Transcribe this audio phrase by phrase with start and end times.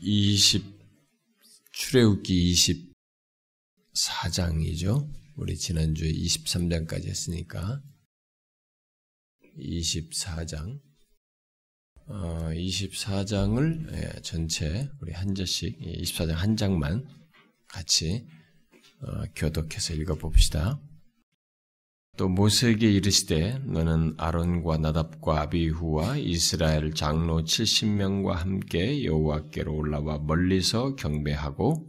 [0.00, 0.64] 20
[1.72, 2.54] 출애굽기
[3.92, 5.12] 24장이죠.
[5.36, 7.82] 우리 지난주에 23장까지 했으니까
[9.58, 10.80] 24장
[12.06, 17.06] 어, 24장을 예, 전체 우리 한 절씩 24장 한 장만
[17.66, 18.26] 같이
[19.00, 20.80] 어, 교독해서 읽어봅시다.
[22.18, 31.86] 또 모세에게 이르시되 너는 아론과 나답과 아비후와 이스라엘 장로 70명과 함께 여호와께로 올라와 멀리서 경배하고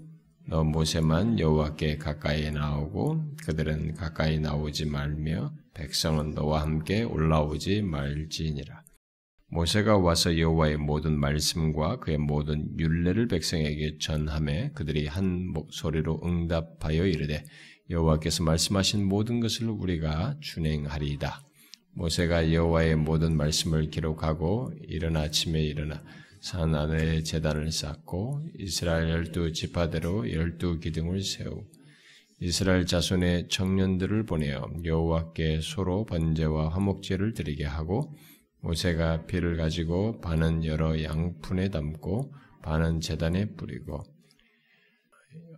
[0.47, 8.83] 너 모세만 여호와께 가까이 나오고 그들은 가까이 나오지 말며 백성은 너와 함께 올라오지 말지니라.
[9.47, 17.43] 모세가 와서 여호와의 모든 말씀과 그의 모든 율례를 백성에게 전함에 그들이 한 목소리로 응답하여 이르되
[17.89, 21.41] 여호와께서 말씀하신 모든 것을 우리가 준행하리이다.
[21.93, 26.03] 모세가 여호와의 모든 말씀을 기록하고 이른 아침에 일어나
[26.39, 31.65] 산 안에 제단을 쌓고 이스라엘 열두 지파대로 열두 기둥을 세우
[32.39, 38.15] 이스라엘 자손의 청년들을 보내어 여호와께 소로 번제와 화목제를 드리게 하고
[38.61, 44.03] 모세가 피를 가지고 반은 여러 양푼에 담고 반은 제단에 뿌리고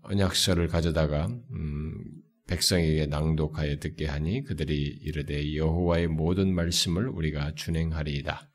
[0.03, 2.03] 언약서를 가져다가 음,
[2.51, 8.49] 백성에게 낭독하여 듣게 하니 그들이 이르되 여호와의 모든 말씀을 우리가 준행하리이다.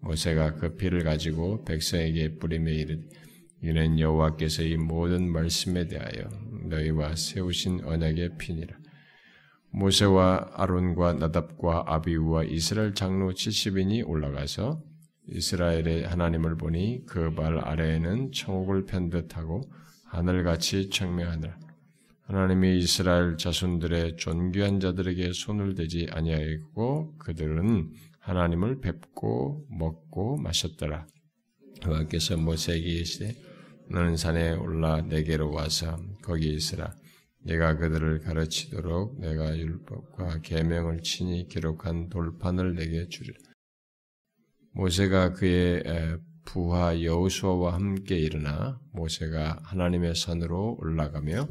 [0.00, 3.02] 모세가 그 피를 가지고 백성에게 뿌리며 이르되
[3.62, 6.30] 이는 여호와께서 이 모든 말씀에 대하여
[6.70, 8.74] 너희와 세우신 언약의 피니라.
[9.70, 14.82] 모세와 아론과 나답과 아비우와 이스라엘 장로 70인이 올라가서
[15.28, 19.62] 이스라엘의 하나님을 보니 그 발 아래에는 청옥을 편 듯하고
[20.06, 21.61] 하늘같이 청명하더라.
[22.32, 31.06] 하나님이 이스라엘 자손들의 존귀한 자들에게 손을 대지 아니하였고 그들은 하나님을 뵙고 먹고 마셨더라.
[31.84, 33.34] 여호와께서 모세에게 이르시되
[33.90, 36.94] 너는 산에 올라 내게로 와서 거기 있으라.
[37.44, 43.38] 내가 그들을 가르치도록 내가 율법과 계명을 친히 기록한 돌판을 내게 주리라.
[44.72, 45.82] 모세가 그의
[46.46, 51.46] 부하 여호수아와 함께 일어나 모세가 하나님의 산으로 올라가며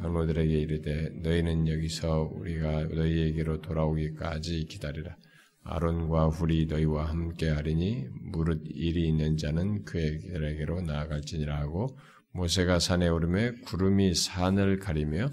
[0.00, 5.16] 장로들에게 이르되 너희는 여기서 우리가 너희에게로 돌아오기까지 기다리라.
[5.64, 11.98] 아론과 훌이 너희와 함께 하리니 무릇 일이 있는 자는 그에게로 나아갈지니라 하고
[12.32, 15.30] 모세가 산에 오르매 구름이 산을 가리며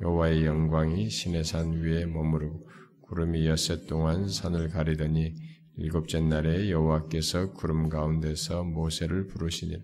[0.00, 2.68] 여호와의 영광이 신의 산 위에 머무르고
[3.02, 5.34] 구름이 엿새 동안 산을 가리더니
[5.76, 9.76] 일곱째 날에 여호와께서 구름 가운데서 모세를 부르시니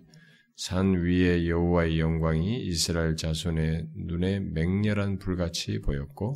[0.57, 6.33] 산 위에 여호와의 영광이 이스라엘 자손의 눈에 맹렬한 불같이 보였고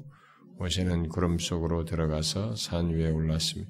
[0.59, 3.65] 모세는 구름 속으로 들어가서 산 위에 올랐으며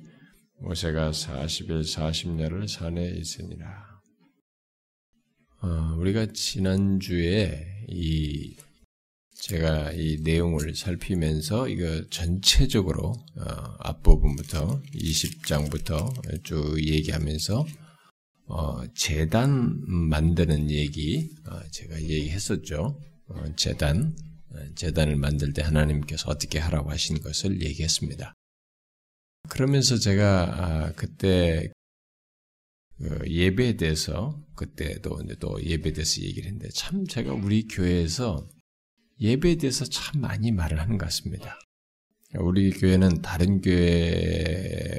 [0.59, 4.01] 모세가 40일 40야를 산에 있으니라.
[5.61, 8.57] 어, 우리가 지난주에 이
[9.35, 17.65] 제가 이 내용을 살피면서 이거 전체적으로 어, 앞부분부터 20장부터 쭉 얘기하면서
[18.53, 22.99] 어, 재단 만드는 얘기 어, 제가 얘기했었죠.
[23.27, 24.13] 어, 재단
[24.49, 28.33] 어, 재단을 만들 때 하나님께서 어떻게 하라고 하신 것을 얘기했습니다.
[29.47, 31.71] 그러면서 제가 아, 그때
[32.97, 38.49] 그 예배에 대해서 그때도 또 예배에 대해서 얘기를 했는데 참 제가 우리 교회에서
[39.21, 41.57] 예배에 대해서 참 많이 말을 하는 것 같습니다.
[42.37, 44.89] 우리 교회는 다른 교회처럼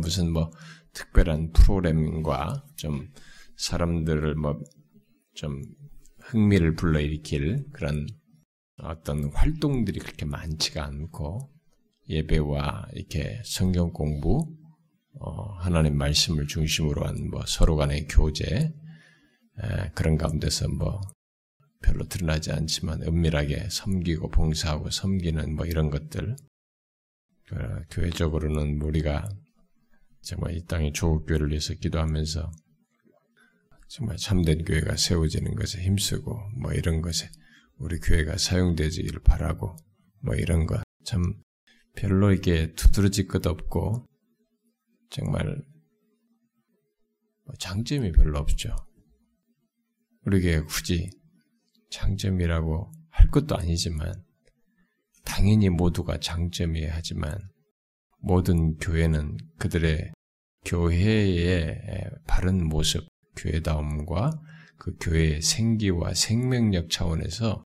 [0.00, 0.50] 무슨 뭐
[0.92, 3.08] 특별한 프로그램과 좀
[3.56, 4.60] 사람들을 뭐
[5.34, 5.62] 좀
[6.18, 8.06] 흥미를 불러일으킬 그런
[8.78, 11.50] 어떤 활동들이 그렇게 많지가 않고
[12.08, 14.56] 예배와 이렇게 성경 공부,
[15.14, 21.00] 어, 하나님 말씀을 중심으로 한 뭐 서로 간의 교제 에, 그런 가운데서 뭐
[21.82, 26.36] 별로 드러나지 않지만 은밀하게 섬기고 봉사하고 섬기는 뭐 이런 것들
[27.46, 29.28] 그, 교회적으로는 우리가
[30.22, 32.50] 정말 이 땅의 조국 교회를 위해서 기도하면서
[33.88, 37.28] 정말 참된 교회가 세워지는 것에 힘쓰고 뭐 이런 것에
[37.76, 39.76] 우리 교회가 사용되지를 바라고
[40.20, 41.34] 뭐 이런 것 참
[41.94, 44.06] 별로 이게 두드러질 것 없고
[45.10, 45.62] 정말
[47.44, 48.74] 뭐 장점이 별로 없죠.
[50.24, 51.10] 우리에게 굳이
[51.90, 54.24] 장점이라고 할 것도 아니지만
[55.24, 57.36] 당연히 모두가 장점이어야 하지만
[58.18, 60.12] 모든 교회는 그들의
[60.64, 63.06] 교회의 바른 모습,
[63.36, 64.40] 교회다움과
[64.76, 67.64] 그 교회의 생기와 생명력 차원에서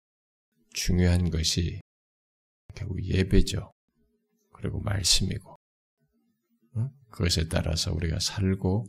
[0.70, 1.81] 중요한 것이
[2.75, 3.70] 결국 예배죠.
[4.52, 5.56] 그리고 말씀이고
[7.10, 8.87] 그것에 따라서 우리가 살고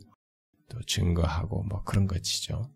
[0.68, 2.70] 또 증거하고 뭐 그런 것이죠.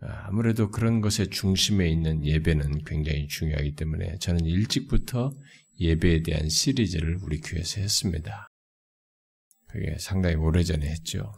[0.00, 5.32] 아무래도 그런 것의 중심에 있는 예배는 굉장히 중요하기 때문에 저는 일찍부터
[5.80, 8.46] 예배에 대한 시리즈를 우리 교회에서 했습니다.
[9.76, 11.32] 그게 상당히 오래전에 했죠.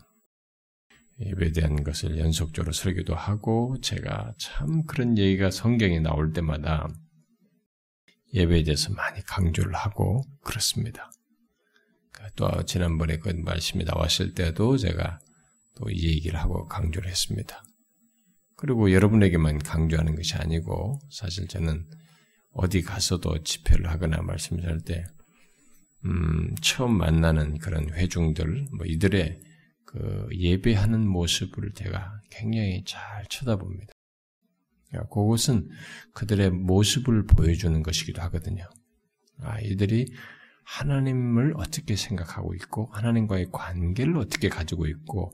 [1.20, 6.88] 예배에 대한 것을 연속적으로 설교도 하고 제가 참 그런 얘기가 성경에 나올 때마다
[8.32, 11.10] 예배에 대해서 많이 강조를 하고 그렇습니다.
[12.36, 15.18] 또 지난번에 그 말씀이 나왔을 때도 제가
[15.74, 17.62] 또 이 얘기를 하고 강조를 했습니다.
[18.56, 21.88] 그리고 여러분에게만 강조하는 것이 아니고 사실 저는
[22.52, 25.04] 어디 가서도 집회를 하거나 말씀을 할 때,
[26.04, 29.40] 음, 처음 만나는 그런 회중들, 뭐 이들의
[29.84, 33.92] 그 예배하는 모습을 제가 굉장히 잘 쳐다봅니다.
[35.10, 35.68] 그것은
[36.14, 38.68] 그들의 모습을 보여주는 것이기도 하거든요.
[39.40, 40.12] 아, 이들이
[40.64, 45.32] 하나님을 어떻게 생각하고 있고, 하나님과의 관계를 어떻게 가지고 있고,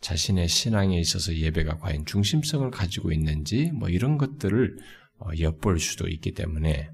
[0.00, 4.76] 자신의 신앙에 있어서 예배가 과연 중심성을 가지고 있는지, 뭐 이런 것들을
[5.20, 6.90] 어, 엿볼 수도 있기 때문에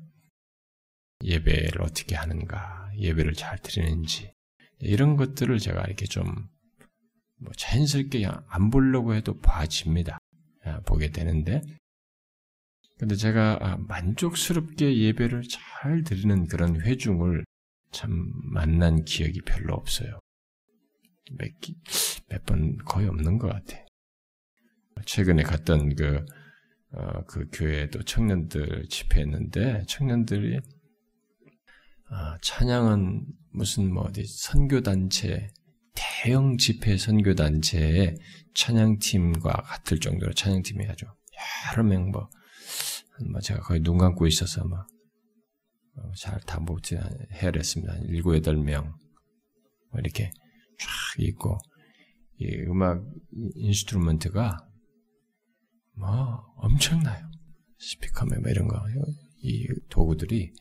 [1.24, 4.32] 예배를 어떻게 하는가, 예배를 잘 드리는지,
[4.80, 10.18] 이런 것들을 제가 이렇게 좀뭐 자연스럽게 안 보려고 해도 봐집니다.
[10.64, 11.62] 아, 보게 되는데,
[12.98, 17.44] 근데 제가 아, 만족스럽게 예배를 잘 드리는 그런 회중을
[17.92, 20.18] 참 만난 기억이 별로 없어요.
[22.28, 23.84] 몇번 거의 없는 것 같아.
[25.06, 26.24] 최근에 갔던 그,
[26.92, 30.60] 어, 그 교회도 청년들 집회했는데, 청년들이,
[32.10, 35.48] 어, 찬양은 무슨 뭐 어디 선교단체,
[35.94, 38.16] 대형 집회 선교단체의
[38.54, 41.06] 찬양팀과 같을 정도로 찬양팀이 아주
[41.72, 42.28] 여러 명 뭐,
[43.30, 44.86] 뭐 제가 거의 눈 감고 있어서 막
[45.96, 46.96] 어, 잘다 못지
[47.32, 47.94] 헤아렸습니다.
[48.08, 48.92] 일곱 여덟 명뭐
[49.98, 50.30] 이렇게
[50.78, 51.58] 쫙 있고
[52.38, 53.04] 이 음악
[53.56, 54.56] instrument가
[55.94, 57.30] 뭐 엄청나요.
[57.78, 58.76] 스피커며 뭐 이런 거
[59.42, 60.52] 이 도구들이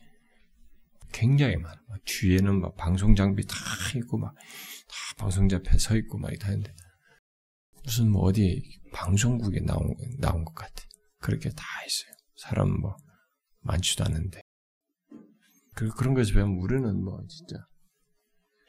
[1.12, 1.76] 굉장히 많아.
[2.04, 3.54] 뒤에는 막 방송 장비 다
[3.96, 4.34] 있고 막
[4.90, 6.74] 다 방송자 앞에 서 있고 막 이다 하는데
[7.84, 10.84] 무슨 뭐 어디 방송국에 나온 나온 것 같아.
[11.18, 12.12] 그렇게 다 있어요.
[12.36, 12.96] 사람 뭐
[13.60, 14.40] 많지도 않은데
[15.74, 17.56] 그, 그런 것을 보면 우리는 뭐 진짜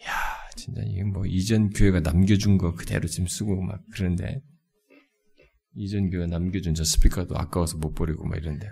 [0.05, 0.11] 야
[0.55, 4.41] 진짜 이게 뭐 이전 교회가 남겨준 거 그대로 지금 쓰고 막 그런데
[5.73, 8.67] 이전 교회가 남겨준 저 스피커도 아까워서 못 버리고 막 이런데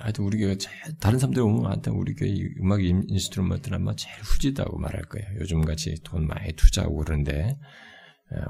[0.00, 0.56] 하여튼 우리 교회
[0.98, 2.30] 다른 사람들 오면 한테 우리 교회
[2.60, 5.40] 음악 instrument는 아마 제일 후지다고 말할 거예요.
[5.40, 7.58] 요즘 같이 돈 많이 투자하고 그런데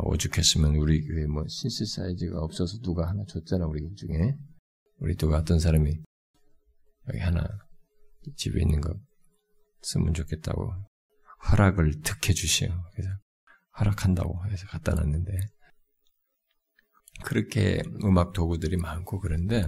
[0.04, 4.36] 오죽했으면 우리 교회 뭐 신시사이저가 없어서 누가 하나 줬잖아 우리 중에
[4.98, 5.92] 우리 또 어떤 사람이
[7.08, 7.46] 여기 하나
[8.36, 8.94] 집에 있는 거
[9.82, 10.72] 쓰면 좋겠다고
[11.50, 12.68] 허락을 득해 주시오.
[12.92, 13.10] 그래서
[13.78, 15.32] 허락한다고 해서 갖다 놨는데
[17.24, 19.64] 그렇게 음악 도구들이 많고 그런데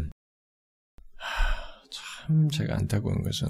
[2.27, 3.49] 참 제가 안타까운 것은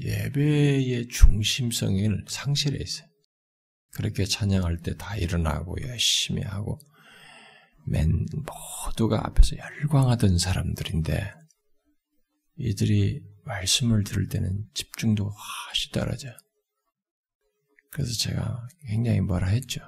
[0.00, 3.08] 예배의 중심성을 상실해 있어요.
[3.92, 6.78] 그렇게 찬양할 때 다 일어나고 열심히 하고
[7.86, 8.26] 맨
[8.84, 11.32] 모두가 앞에서 열광하던 사람들인데
[12.56, 16.28] 이들이 말씀을 들을 때는 집중도 확실히 떨어져.
[17.90, 19.80] 그래서 제가 굉장히 뭐라 했죠.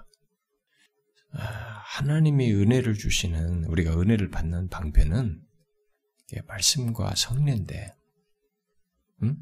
[1.33, 1.43] 아,
[1.85, 5.43] 하나님이 은혜를 주시는 우리가 은혜를 받는 방편은
[6.47, 7.98] 말씀과 성례인데,
[9.23, 9.37] 음?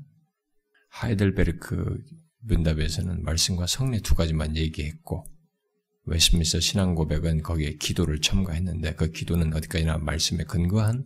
[0.88, 2.02] 하이델베르크
[2.40, 5.24] 문답에서는 말씀과 성례 두 가지만 얘기했고,
[6.06, 11.04] 웨스민스 신앙고백은 거기에 기도를 첨가했는데 그 기도는 어디까지나 말씀에 근거한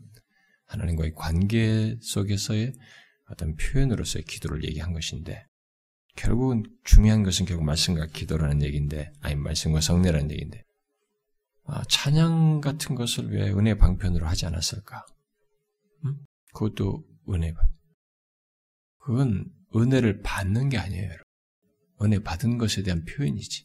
[0.66, 2.74] 하나님과의 관계 속에서의
[3.30, 5.46] 어떤 표현으로서의 기도를 얘기한 것인데
[6.16, 10.64] 결국은 중요한 것은 결국 말씀과 기도라는 얘기인데 아니 말씀과 성례라는 얘기인데
[11.64, 15.06] 아, 찬양 같은 것을 왜 은혜 방편으로 하지 않았을까?
[16.04, 16.18] 음?
[16.52, 17.64] 그것도 은혜 방.
[19.10, 21.02] 그건 은혜를 받는 게 아니에요.
[21.02, 21.24] 여러분.
[22.02, 23.64] 은혜 받은 것에 대한 표현이지.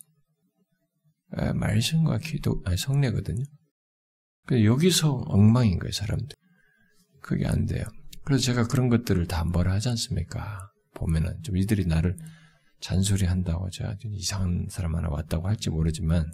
[1.33, 3.43] 아, 말씀과 기도, 아니 성례거든요.
[4.51, 6.35] 여기서 엉망인 거예요, 사람들.
[7.21, 7.85] 그게 안 돼요.
[8.23, 10.71] 그래서 제가 그런 것들을 다 뭐라 하지 않습니까?
[10.95, 12.17] 보면은 좀 이들이 나를
[12.79, 16.25] 잔소리 한다고 제가 이상한 사람 하나 왔다고 할지 모르지만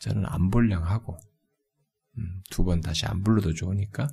[0.00, 1.16] 저는 안 볼량하고
[2.18, 4.06] 음, 두번 다시 안 불러도 좋으니까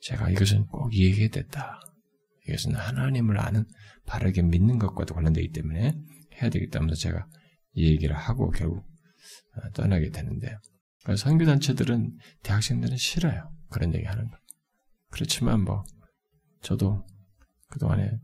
[0.00, 1.80] 제가 이것은 꼭 얘기해야 됐다.
[2.46, 3.64] 이것은 하나님을 아는
[4.06, 5.94] 바르게 믿는 것과도 관련되기 때문에
[6.34, 7.26] 해야 되겠다 면서 제가
[7.72, 8.84] 이 얘기를 하고 결국
[9.56, 10.56] 어, 떠나게 되는데
[11.16, 13.50] 선교 단체들은 대학생들은 싫어요.
[13.70, 14.38] 그런 얘기 하는 거.
[15.10, 15.84] 그렇지만 뭐
[16.62, 17.06] 저도
[17.68, 18.18] 그 동안에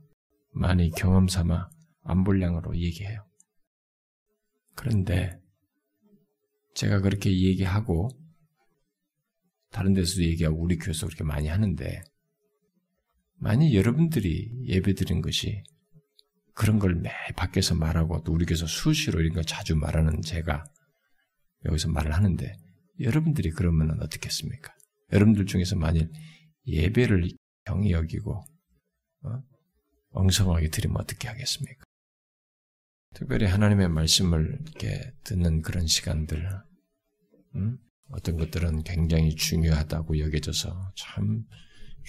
[0.53, 1.69] 많이 경험 삼아
[2.05, 3.27] 안볼량으로 얘기해요.
[4.75, 5.39] 그런데
[6.75, 8.09] 제가 그렇게 얘기하고
[9.71, 12.03] 다른 데서도 얘기하고 우리 교회에서 그렇게 많이 하는데
[13.41, 15.63] 만약 여러분들이 예배 드린 것이
[16.55, 20.65] 그런 걸 매 밖에서 말하고 또 우리 교회에서 수시로 이런 걸 자주 말하는 제가
[21.65, 22.57] 여기서 말을 하는데
[23.01, 24.75] 여러분들이 그러면 어떻겠습니까?
[25.13, 26.11] 여러분들 중에서 만일
[26.67, 27.29] 예배를
[27.65, 28.45] 경히 여기고
[29.23, 29.43] 어?
[30.11, 31.85] 엉성하게 드리면 어떻게 하겠습니까?
[33.15, 36.49] 특별히 하나님의 말씀을 이렇게 듣는 그런 시간들,
[37.57, 37.79] 음?
[38.11, 41.45] 어떤 것들은 굉장히 중요하다고 여겨져서 참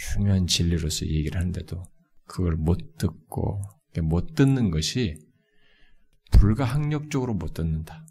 [0.02, 1.84] 중요한 진리로서 얘기를 하는데도
[2.26, 3.62] 그걸 못 듣고
[4.02, 5.18] 못 듣는 것이
[6.32, 8.06] 불가항력적으로 못 듣는다.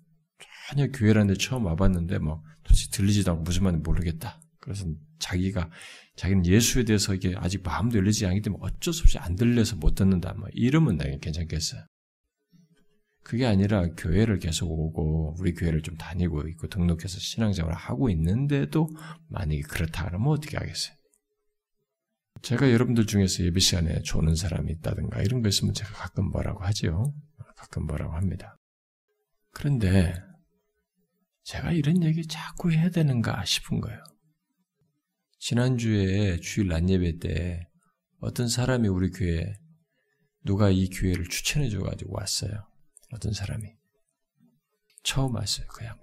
[0.68, 4.40] 전혀 교회라는 데 처음 와봤는데 뭐 도대체 들리지도 않고 무슨 말인지 모르겠다.
[4.60, 4.86] 그래서
[5.18, 5.70] 자기가
[6.16, 9.94] 자기는 예수에 대해서 이게 아직 마음도 열리지 않기 때문에 어쩔 수 없이 안 들려서 못
[9.94, 10.34] 듣는다.
[10.34, 11.84] 뭐 이러면 나게 괜찮겠어요.
[13.22, 18.88] 그게 아니라 교회를 계속 오고 우리 교회를 좀 다니고 있고 등록해서 신앙생활을 하고 있는데도
[19.28, 20.99] 만약에 그렇다 그러면 어떻게 하겠어요?
[22.42, 27.12] 제가 여러분들 중에서 예배 시간에 조는 사람이 있다든가 이런 거 있으면 제가 가끔 뭐라고 하지요.
[27.56, 28.58] 가끔 뭐라고 합니다.
[29.52, 30.14] 그런데
[31.42, 34.02] 제가 이런 얘기 자꾸 해야 되는가 싶은 거예요.
[35.38, 37.68] 지난주에 주일 낮 예배 때
[38.20, 39.54] 어떤 사람이 우리 교회
[40.44, 42.66] 누가 이 교회를 추천해 줘가지고 왔어요.
[43.12, 43.66] 어떤 사람이
[45.02, 45.66] 처음 왔어요.
[45.68, 45.98] 그냥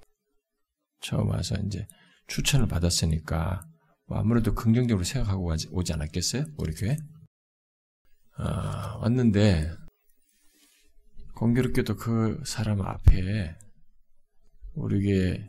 [1.01, 1.88] 처음 와서 이제
[2.27, 3.67] 추천을 받았으니까 뭐
[4.10, 6.46] 아무래도 긍정적으로 생각하고 오지 않았겠어요?
[6.58, 6.98] 우리 교회?
[8.38, 9.72] 아, 왔는데
[11.36, 13.56] 공교롭게도 그 사람 앞에
[14.76, 15.48] 우리 교회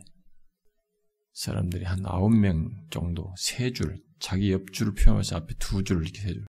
[1.33, 6.33] 사람들이 한 아홉 명 정도 세 줄, 자기 옆줄을 포함해서 앞에 두 줄 이렇게 세
[6.33, 6.45] 줄.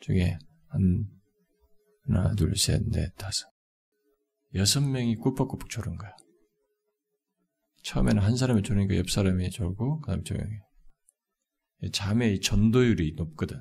[0.00, 1.06] 중에 한
[2.06, 3.46] 하나, 둘, 셋, 넷, 다섯.
[4.54, 6.14] 여섯 명이 꾸벅꾸벅 졸은 거야.
[7.82, 10.50] 처음에는 한 사람이 졸으니까 옆 사람이 졸고, 그 다음에 조용히.
[11.92, 13.60] 잠의 전도율이 높거든.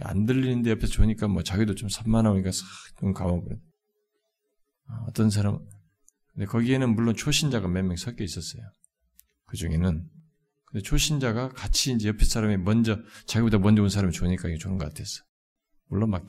[0.00, 3.56] 안 들리는데 옆에서 조니까 뭐 자기도 좀 산만하니까 싹좀 감아버려.
[4.88, 5.58] 아, 어떤 사람,
[6.32, 8.62] 근데 거기에는 물론 초신자가 몇 명 섞여 있었어요.
[9.46, 10.08] 그 중에는.
[10.66, 14.84] 근데 초신자가 같이 이제 옆에 사람이 먼저, 자기보다 먼저 온 사람이 좋으니까 이게 좋은 것
[14.86, 15.22] 같았어.
[15.88, 16.26] 물론 막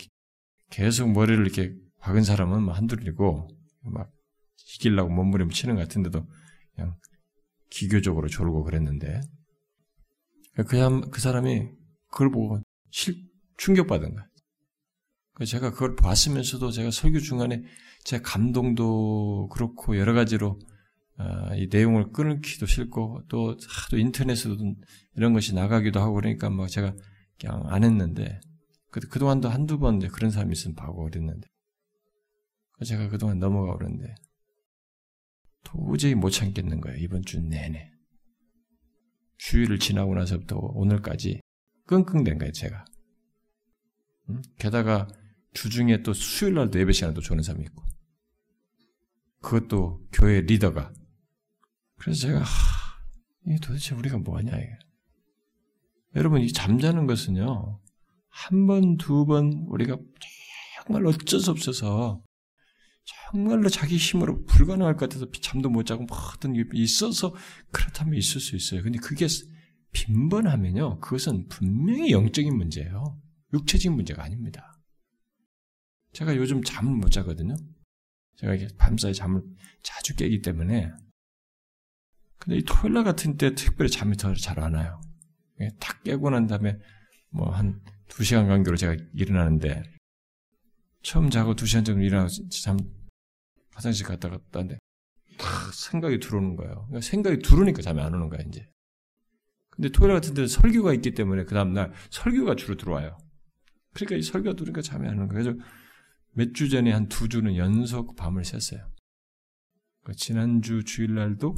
[0.70, 3.50] 계속 머리를 이렇게 박은 사람은 뭐 한둘이고,
[3.86, 4.12] 막
[4.76, 6.26] 이기려고 몸부림 치는 것 같은데도
[6.76, 6.96] 그냥
[7.70, 9.22] 기교적으로 졸고 그랬는데,
[10.64, 11.68] 그냥 그 사람이
[12.12, 12.60] 그걸 보고
[12.92, 13.16] 실,
[13.58, 14.26] 충격받은 거야.
[15.46, 17.64] 제가 그걸 봤으면서도 제가 설교 중간에
[18.04, 20.60] 제 감동도 그렇고 여러 가지로
[21.18, 24.56] 아, 이 내용을 끊기도 싫고 또 하도 인터넷에도
[25.16, 26.96] 이런 것이 나가기도 하고 그러니까 막 제가
[27.40, 28.40] 그냥 안 했는데
[28.90, 31.48] 그동안도 한두 번 그런 사람이 있으면 봐고 그랬는데
[32.86, 34.14] 제가 그동안 넘어가 그랬는데
[35.64, 36.98] 도저히 못 참겠는 거예요.
[37.00, 37.92] 이번 주 내내.
[39.38, 41.42] 주일을 지나고 나서부터 오늘까지
[41.86, 42.86] 끙끙댄 거예요, 제가.
[44.58, 45.08] 게다가
[45.54, 47.84] 주중에 또 수요일 날도 예배 시간에 또 조는 사람이 있고.
[49.42, 50.92] 그것도 교회 리더가.
[51.98, 52.46] 그래서 제가, 하,
[53.46, 54.78] 이게 도대체 우리가 뭐하냐, 이게.
[56.16, 57.80] 여러분, 이 잠자는 것은요,
[58.30, 59.98] 한 번, 두 번, 우리가
[60.86, 62.24] 정말 어쩔 수 없어서,
[63.08, 67.34] 정말로 자기 힘으로 불가능할 것 같아서 잠도 못 자고 뭐든 있어서
[67.72, 68.84] 그렇다면 있을 수 있어요.
[68.84, 69.28] 근데 그게
[69.94, 73.20] 빈번하면요, 그것은 분명히 영적인 문제예요.
[73.54, 74.80] 육체적인 문제가 아닙니다.
[76.12, 77.56] 제가 요즘 잠을 못 자거든요.
[78.36, 79.42] 제가 밤사이 잠을
[79.84, 80.92] 자주 깨기 때문에.
[82.38, 85.02] 근데 이 토요일 날 같은 때 특별히 잠이 더 잘 안 와요.
[85.80, 86.78] 탁 깨고 난 다음에
[87.32, 89.84] 뭐 한 두 시간 간격으로 제가 일어나는데
[91.04, 92.78] 처음 자고 두 시간 정도 일어나서 잠
[93.78, 94.80] 화장실 갔다 갔다 하는데
[95.74, 96.86] 생각이 들어오는 거예요.
[96.88, 98.68] 그러니까 생각이 들어오니까 잠이 안 오는 거야 이제.
[99.70, 103.18] 근데 토요일 같은 데는 설교가 있기 때문에 그 다음날 설교가 주로 들어와요.
[103.94, 105.44] 그러니까 이 설교가 들으니까 잠이 안 오는 거예요.
[105.44, 105.60] 그래서
[106.32, 108.90] 몇 주 전에 한 두 주는 연속 밤을 샜어요.
[110.02, 111.56] 그러니까 지난주 주일날도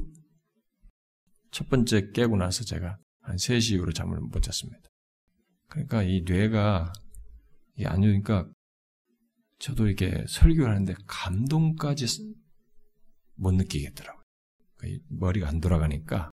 [1.51, 4.89] 첫 번째 깨고 나서 제가 한 3시 이후로 잠을 못 잤습니다.
[5.67, 6.91] 그러니까 이 뇌가
[7.85, 8.49] 안 좋으니까
[9.59, 12.35] 저도 이렇게 설교를 하는데 감동까지
[13.35, 14.23] 못 느끼겠더라고요.
[14.77, 16.31] 그러니까 머리가 안 돌아가니까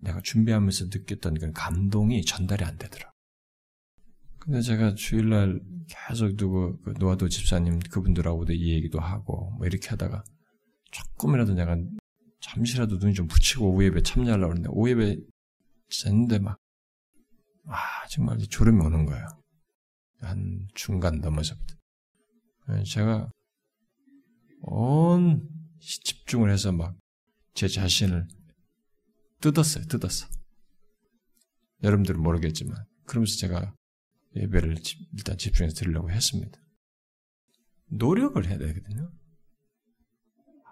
[0.00, 3.12] 내가 준비하면서 느꼈던 그런 감동이 전달이 안 되더라고요.
[4.38, 10.22] 근데 제가 주일날 계속 누구, 그 노아도 집사님 그분들하고도 이 얘기도 하고, 뭐 이렇게 하다가
[10.92, 11.76] 조금이라도 내가
[12.40, 15.16] 잠시라도 눈이 좀 붙이고 오예배 참여하려고 했는데, 오예배
[15.88, 16.58] 잤는데 막,
[17.66, 19.26] 아, 정말 졸음이 오는 거예요.
[20.20, 21.75] 한 중간 넘어서부터.
[22.84, 23.30] 제가
[24.62, 25.48] 온
[25.80, 26.96] 집중을 해서 막
[27.56, 28.28] 제 자신을
[29.40, 29.86] 뜯었어요.
[29.86, 30.28] 뜯었어.
[31.82, 33.74] 여러분들은 모르겠지만 그러면서 제가
[34.36, 34.76] 예배를
[35.14, 36.60] 일단 집중해서 드리려고 했습니다.
[37.86, 39.10] 노력을 해야 되거든요.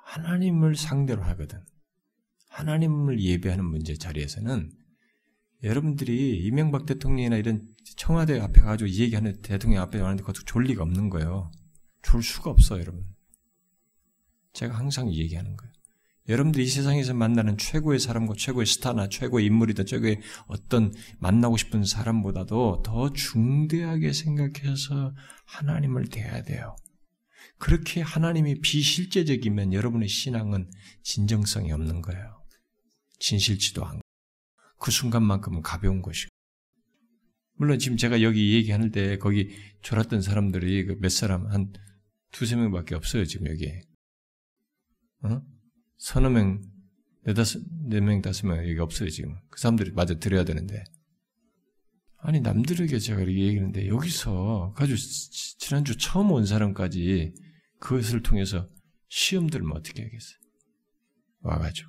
[0.05, 1.65] 하나님을 상대로 하거든.
[2.51, 4.71] 하나님을 예배하는 문제 자리에서는
[5.63, 11.09] 여러분들이 이명박 대통령이나 이런 청와대 앞에 가지고 얘기하는 대통령 앞에 가는데 그것도 졸 리가 없는
[11.09, 11.51] 거예요.
[12.05, 13.05] 졸 수가 없어, 여러분.
[14.53, 15.73] 제가 항상 얘기하는 거예요.
[16.29, 22.83] 여러분들이 이 세상에서 만나는 최고의 사람과 최고의 스타나 최고의 인물이든 최고의 어떤 만나고 싶은 사람보다도
[22.83, 26.77] 더 중대하게 생각해서 하나님을 대해야 돼요.
[27.59, 30.71] 그렇게 하나님이 비실제적이면 여러분의 신앙은
[31.03, 32.43] 진정성이 없는 거예요.
[33.19, 34.01] 진실치도 않고.
[34.79, 36.31] 그 순간만큼은 가벼운 것이고.
[37.57, 39.51] 물론 지금 제가 여기 얘기하는 데 거기
[39.83, 41.73] 졸았던 사람들이 그 몇 사람 한
[42.35, 43.81] 두세 명밖에 없어요, 지금 여기에.
[45.23, 45.41] 어?
[45.97, 46.61] 서너 명,
[47.23, 49.37] 네다섯, 네 명, 다섯 명 여기 없어요, 지금.
[49.49, 50.83] 그 사람들이 마저 드려야 되는데.
[52.19, 54.99] 아니, 남들에게 제가 이렇게 얘기하는데, 여기서, 가지고,
[55.59, 57.35] 지난주 처음 온 사람까지
[57.79, 58.69] 그것을 통해서
[59.09, 60.39] 시험 들면 어떻게 하겠어요?
[61.41, 61.89] 와가지고.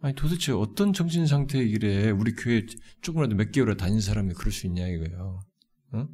[0.00, 2.66] 아니, 도대체 어떤 정신 상태이길래 우리 교회
[3.02, 5.40] 조금이라도 몇 개월 다닌 사람이 그럴 수 있냐, 이거예요.
[5.92, 6.08] 어?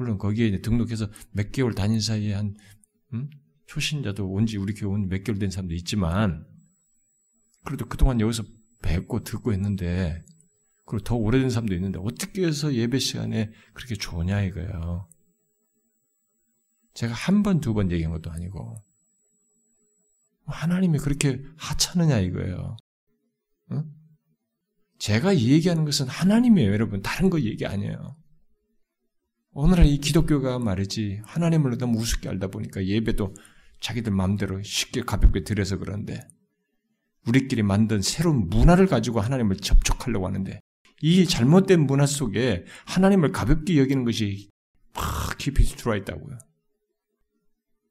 [0.00, 2.56] 물론 거기에 등록해서 몇 개월 다닌 사이에 한,
[3.12, 3.28] 음?
[3.66, 6.46] 초신자도 온지 우리 교회 온 몇 개월 된 사람도 있지만,
[7.64, 8.44] 그래도 그동안 여기서
[8.80, 10.24] 뵙고 듣고 했는데,
[10.86, 15.06] 그리고 더 오래된 사람도 있는데, 어떻게 해서 예배 시간에 그렇게 좋냐 이거예요.
[16.94, 18.82] 제가 한 번, 두 번 얘기한 것도 아니고,
[20.46, 22.78] 하나님이 그렇게 하찮으냐 이거예요.
[23.72, 23.84] 응?
[24.98, 27.02] 제가 얘기하는 것은 하나님이에요, 여러분.
[27.02, 28.16] 다른 거 얘기 아니에요.
[29.52, 33.34] 오늘날 이 기독교가 말이지, 하나님을 너무 우습게 알다 보니까 예배도
[33.80, 36.20] 자기들 마음대로 쉽게 가볍게 들여서 그러는데
[37.26, 40.60] 우리끼리 만든 새로운 문화를 가지고 하나님을 접촉하려고 하는데
[41.02, 44.50] 이 잘못된 문화 속에 하나님을 가볍게 여기는 것이
[44.94, 46.38] 막 깊이 들어와 있다고요.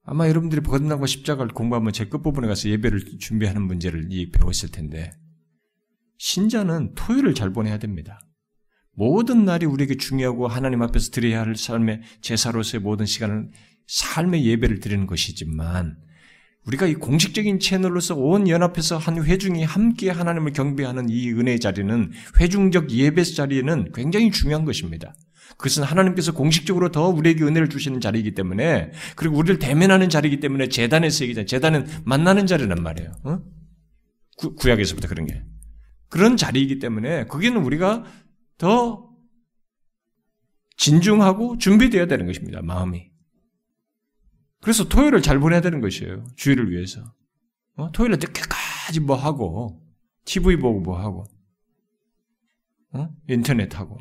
[0.03, 5.11] 아마 여러분들이 거듭나고 십자가를 공부하면 제 끝부분에 가서 예배를 준비하는 문제를 배웠을 텐데
[6.17, 8.19] 신자는 토요일을 잘 보내야 됩니다.
[8.95, 13.49] 모든 날이 우리에게 중요하고 하나님 앞에서 드려야 할 삶의 제사로서의 모든 시간을
[13.87, 15.97] 삶의 예배를 드리는 것이지만
[16.65, 22.91] 우리가 이 공식적인 채널로서 온 연합해서 한 회중이 함께 하나님을 경배하는 이 은혜의 자리는 회중적
[22.91, 25.15] 예배 자리에는 굉장히 중요한 것입니다.
[25.57, 31.23] 그것은 하나님께서 공식적으로 더 우리에게 은혜를 주시는 자리이기 때문에 그리고 우리를 대면하는 자리이기 때문에 재단에서
[31.23, 31.47] 얘기잖아요.
[31.47, 33.11] 재단은 만나는 자리란 말이에요.
[33.23, 33.39] 어?
[34.37, 35.41] 구, 구약에서부터 그런 게.
[36.09, 38.05] 그런 자리이기 때문에 거기는 우리가
[38.59, 39.09] 더
[40.77, 42.61] 진중하고 준비되어야 되는 것입니다.
[42.61, 43.09] 마음이.
[44.61, 46.25] 그래서 토요일을 잘 보내야 되는 것이에요.
[46.35, 47.01] 주일을 위해서.
[47.75, 47.91] 어?
[47.91, 49.81] 토요일에 늦게까지 뭐 하고,
[50.25, 51.23] TV 보고 뭐 하고,
[52.91, 53.09] 어?
[53.27, 53.97] 인터넷 하고.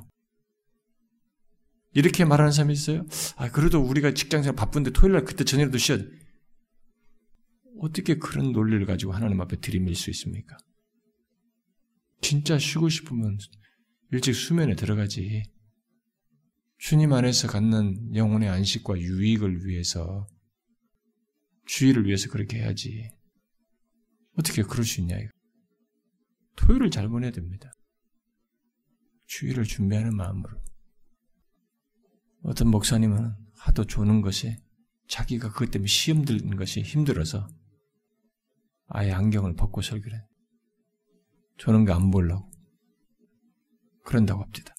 [1.94, 3.06] 이렇게 말하는 사람이 있어요?
[3.36, 5.98] 아, 그래도 우리가 직장생활 바쁜데 토요일날 그때 저녁에도 쉬어.
[7.80, 10.56] 어떻게 그런 논리를 가지고 하나님 앞에 들이밀 수 있습니까?
[12.20, 13.38] 진짜 쉬고 싶으면
[14.10, 15.42] 일찍 수면에 들어가지.
[16.78, 20.26] 주님 안에서 갖는 영혼의 안식과 유익을 위해서
[21.66, 23.10] 주의를 위해서 그렇게 해야지.
[24.38, 25.30] 어떻게 그럴 수 있냐, 이거.
[26.56, 27.70] 토요일을 잘 보내야 됩니다.
[29.26, 30.58] 주의를 준비하는 마음으로.
[32.42, 34.56] 어떤 목사님은 하도 조는 것이
[35.08, 37.46] 자기가 그것 때문에 시험 들는 것이 힘들어서
[38.86, 40.22] 아예 안경을 벗고 설교를 해.
[41.58, 42.48] 조는 거 안 보려고.
[44.08, 44.74] 그런다고 합니다.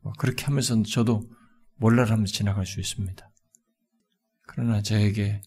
[0.00, 1.20] 뭐 그렇게 하면서 저도
[1.74, 3.30] 몰라라면서 지나갈 수 있습니다.
[4.48, 5.42] 그러나 저에게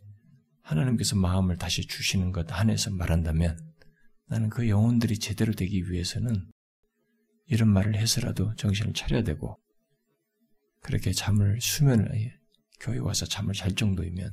[0.62, 3.58] 하나님께서 마음을 다시 주시는 것 안에서 말한다면
[4.28, 6.46] 나는 그 영혼들이 제대로 되기 위해서는
[7.48, 9.60] 이런 말을 해서라도 정신을 차려야 되고
[10.84, 12.40] 그렇게 잠을 수면을
[12.80, 14.30] 교회 와서 잠을 잘 정도이면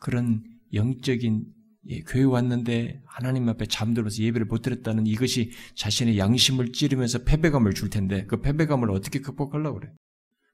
[0.00, 0.42] 그런
[0.74, 1.46] 영적인
[1.88, 7.90] 예, 교회 왔는데 하나님 앞에 잠들어서 예배를 못 드렸다는 이것이 자신의 양심을 찌르면서 패배감을 줄
[7.90, 9.92] 텐데 그 패배감을 어떻게 극복하려고 그래?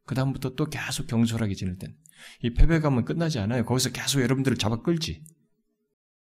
[0.07, 1.95] 그 다음부터 또 계속 경솔하게 지낼 땐.
[2.43, 3.67] 이 패배감은 끝나지 않아요.
[3.67, 5.23] 거기서 계속 여러분들을 잡아 끌지.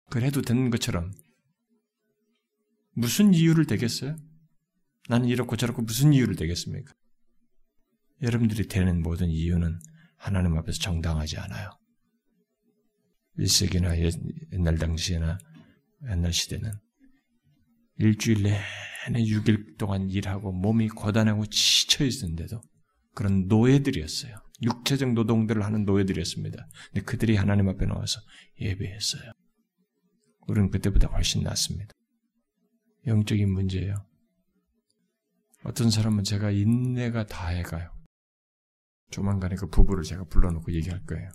[0.10, 1.12] 그래도 되는 것처럼.
[2.94, 4.16] 무슨 이유를 되겠어요?
[5.08, 6.92] 나는 이렇고 저렇고 무슨 이유를 되겠습니까?
[8.24, 9.80] 여러분들이 되는 모든 이유는
[10.18, 11.79] 하나님 앞에서 정당하지 않아요.
[13.40, 13.98] 1세기나
[14.54, 15.38] 옛날 당시에나
[16.12, 16.72] 옛날 시대는
[17.98, 22.62] 일주일 내내 6일 동안 일하고 몸이 고단하고 지쳐 있었는데도
[23.14, 24.36] 그런 노예들이었어요.
[24.62, 26.68] 육체적 노동들을 하는 노예들이었습니다.
[26.92, 28.22] 근데 그들이 하나님 앞에 나와서
[28.60, 29.32] 예배했어요.
[30.48, 31.94] 우리는 그때보다 훨씬 낫습니다.
[33.08, 33.96] 영적인 문제예요.
[35.64, 37.92] 어떤 사람은 제가 인내가 다 해가요.
[39.12, 41.30] 조만간에 그 부부를 제가 불러놓고 얘기할 거예요.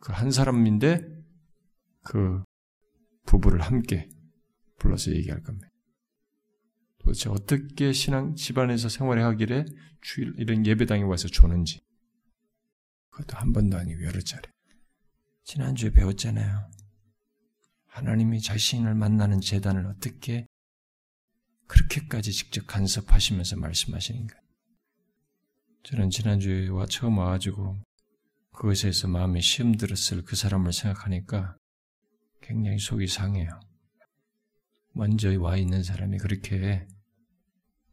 [0.00, 1.00] 그 한 사람인데
[2.02, 2.42] 그
[3.26, 4.08] 부부를 함께
[4.78, 5.68] 불러서 얘기할 겁니다.
[6.98, 9.64] 도대체 어떻게 신앙 집안에서 생활을 하길래
[10.00, 11.80] 주일 이런 예배당에 와서 조는지
[13.10, 14.48] 그것도 한 번도 아니고 여러 차례.
[15.44, 16.70] 지난주에 배웠잖아요.
[17.86, 20.46] 하나님이 자신을 만나는 재단을 어떻게
[21.66, 24.34] 그렇게까지 직접 간섭하시면서 말씀하시는가.
[25.84, 27.78] 저는 지난주에 와 처음 와가지고
[28.58, 31.56] 그것에서 마음에 시험 들었을 그 사람을 생각하니까
[32.40, 33.48] 굉장히 속이 상해요.
[34.94, 36.84] 먼저 와 있는 사람이 그렇게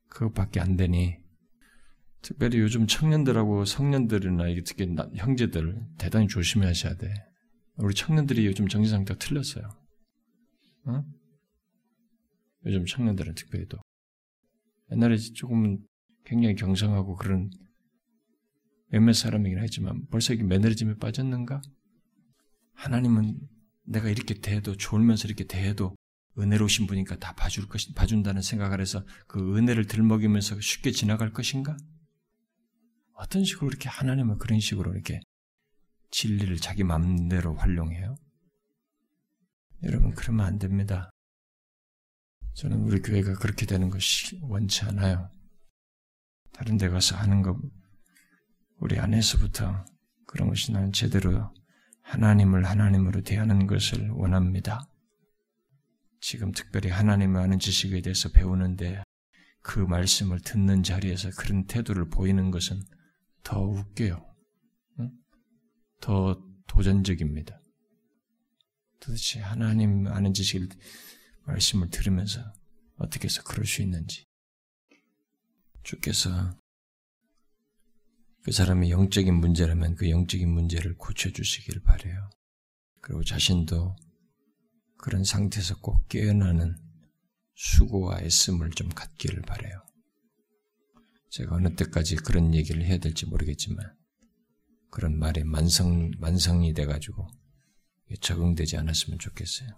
[0.10, 1.18] 그것밖에 안 되니
[2.24, 7.14] 특별히 요즘 청년들하고 성년들이나 특히 형제들 대단히 조심하셔야 돼.
[7.76, 9.70] 우리 청년들이 요즘 정신 상태가 틀렸어요.
[10.86, 11.04] 어?
[12.66, 13.78] 요즘 청년들은 특별히 또
[14.92, 15.78] 옛날에 조금
[16.26, 17.52] 굉장히 경성하고 그런
[18.96, 21.62] 몇몇 사람이긴 하지만 벌써 이게 매너리즘에 빠졌는가?
[22.76, 23.38] 하나님은
[23.84, 25.98] 내가 이렇게 대해도 졸면서 이렇게 대해도
[26.40, 31.76] 은혜로우신 분이니까 다 봐줄 것, 봐준다는 생각을 해서 그 은혜를 들먹이면서 쉽게 지나갈 것인가?
[33.16, 35.20] 어떤 식으로 이렇게 하나님은 그런 식으로 이렇게
[36.12, 38.16] 진리를 자기 마음대로 활용해요?
[39.84, 41.12] 여러분, 그러면 안 됩니다.
[42.54, 45.30] 저는 우리 교회가 그렇게 되는 것이 원치 않아요.
[46.54, 47.58] 다른 데 가서 하는 것,
[48.78, 49.86] 우리 안에서부터
[50.26, 51.54] 그런 것이 나는 제대로
[52.02, 54.88] 하나님을 하나님으로 대하는 것을 원합니다.
[56.20, 59.04] 지금 특별히 하나님을 아는 지식에 대해서 배우는데
[59.62, 62.82] 그 말씀을 듣는 자리에서 그런 태도를 보이는 것은
[63.44, 64.26] 더 웃겨요.
[66.02, 67.60] 더 도전적입니다.
[69.00, 70.70] 도대체 하나님 아는 지식을
[71.46, 72.42] 말씀을 들으면서
[72.98, 74.26] 어떻게 해서 그럴 수 있는지
[75.84, 76.56] 주께서
[78.46, 82.30] 그 사람의 영적인 문제라면 그 영적인 문제를 고쳐주시길 바래요.
[83.02, 83.96] 그리고 자신도
[85.00, 86.78] 그런 상태에서 꼭 깨어나는
[87.56, 89.84] 수고와 애씀을 좀 갖기를 바래요.
[91.32, 93.84] 제가 어느 때까지 그런 얘기를 해야 될지 모르겠지만
[94.92, 97.28] 그런 말에 만성 만성이 돼가지고
[98.22, 99.70] 적응되지 않았으면 좋겠어요.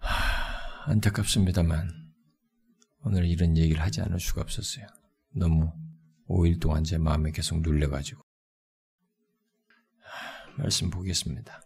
[0.00, 1.88] 하, 안타깝습니다만
[3.02, 4.88] 오늘 이런 얘기를 하지 않을 수가 없었어요.
[5.36, 5.72] 너무
[6.28, 8.22] 5일 동안 제 마음에 계속 눌려가지고
[10.00, 11.60] 하, 말씀 보겠습니다.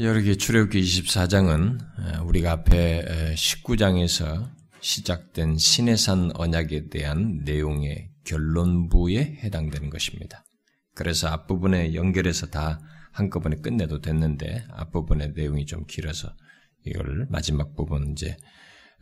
[0.00, 10.44] 여기 출애굽기 24장은 우리가 앞에 19장에서 시작된 신해산 언약에 대한 내용의 결론부에 해당되는 것입니다.
[10.94, 12.80] 그래서 앞부분에 연결해서 다
[13.12, 16.34] 한꺼번에 끝내도 됐는데 앞부분의 내용이 좀 길어서
[16.84, 18.36] 이걸 마지막 부분 이제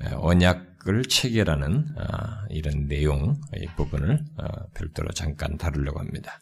[0.01, 6.41] 언약을 체결하는 아, 이런 내용 이 부분을 어, 별도로 잠깐 다루려고 합니다.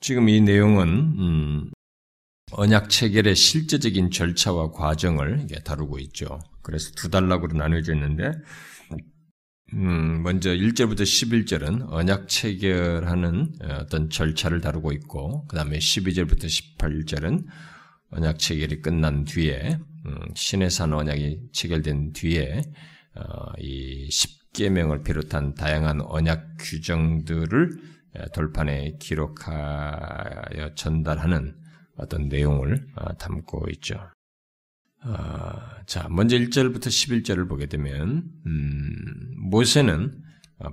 [0.00, 1.70] 지금 이 내용은 음,
[2.52, 6.38] 언약 체결의 실제적인 절차와 과정을 다루고 있죠.
[6.62, 8.30] 그래서 두 단락으로 나눠져 있는데,
[9.72, 17.46] 음, 먼저 1절부터 11절은 언약 체결하는 어떤 절차를 다루고 있고, 그 다음에 12절부터 18절은
[18.10, 19.95] 언약 체결이 끝난 뒤에, 음,
[20.34, 22.62] 신의 산 언약이 체결된 뒤에,
[23.14, 27.96] 어, 이 10계명을 비롯한 다양한 언약 규정들을
[28.34, 31.54] 돌판에 기록하여 전달하는
[31.96, 33.98] 어떤 내용을 어, 담고 있죠.
[35.04, 40.25] 어, 자, 먼저 1절부터 11절을 보게 되면, 음, 모세는 어,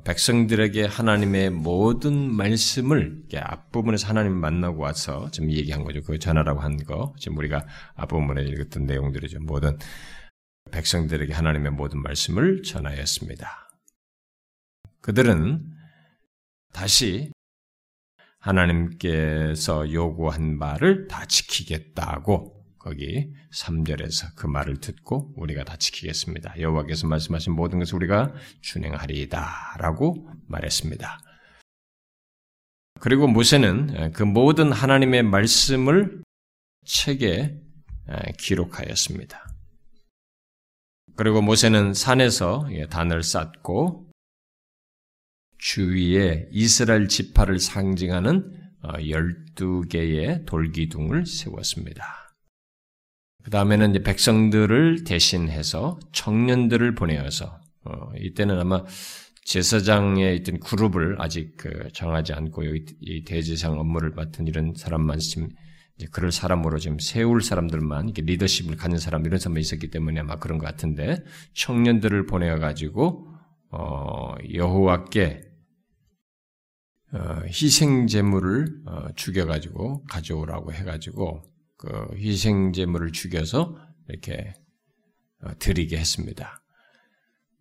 [0.05, 6.01] 백성들에게 하나님의 모든 말씀을 앞부분에서 하나님 만나고 와서 지금 얘기한 거죠.
[6.01, 7.13] 그 전하라고 한 거.
[7.19, 7.65] 지금 우리가
[7.95, 9.41] 앞부분에 읽었던 내용들이죠.
[9.41, 9.77] 모든
[10.71, 13.69] 백성들에게 하나님의 모든 말씀을 전하였습니다.
[15.01, 15.69] 그들은
[16.71, 17.31] 다시
[18.39, 26.59] 하나님께서 요구한 말을 다 지키겠다고 거기 3절에서 그 말을 듣고 우리가 다 지키겠습니다.
[26.59, 31.19] 여호와께서 말씀하신 모든 것을 우리가 준행하리이다라고 말했습니다.
[32.99, 36.23] 그리고 모세는 그 모든 하나님의 말씀을
[36.85, 37.57] 책에
[38.37, 39.47] 기록하였습니다.
[41.15, 44.11] 그리고 모세는 산에서 단을 쌓고
[45.57, 52.32] 주위에 이스라엘 지파를 상징하는 12개의 어, 돌기둥을 세웠습니다.
[53.43, 58.83] 그 다음에는 백성들을 대신해서 청년들을 보내어서 어, 이때는 아마
[59.45, 62.63] 제사장의 있던 그룹을 아직 그 정하지 않고
[63.01, 65.49] 이 대제사장 업무를 맡은 이런 사람만 지금
[66.11, 70.57] 그럴 사람으로 지금 세울 사람들만 이렇게 리더십을 갖는 사람 이런 사람이 있었기 때문에 아마 그런
[70.57, 73.27] 것 같은데 청년들을 보내어 가지고
[73.71, 75.41] 어, 여호와께
[77.13, 81.52] 어, 희생 제물을 어, 죽여 가지고 가져오라고 해 가지고
[81.83, 84.53] 그 희생 제물을 죽여서 이렇게
[85.41, 86.61] 어, 드리게 했습니다.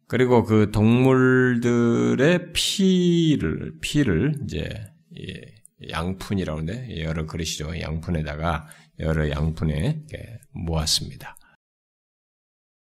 [0.06, 4.92] 그리고 그 동물들의 피를 피를 이제
[5.90, 7.80] 양푼이라고 하는데 여러 그릇이죠.
[7.80, 8.68] 양푼에다가
[9.00, 10.04] 여러 양푼에
[10.52, 11.36] 모았습니다.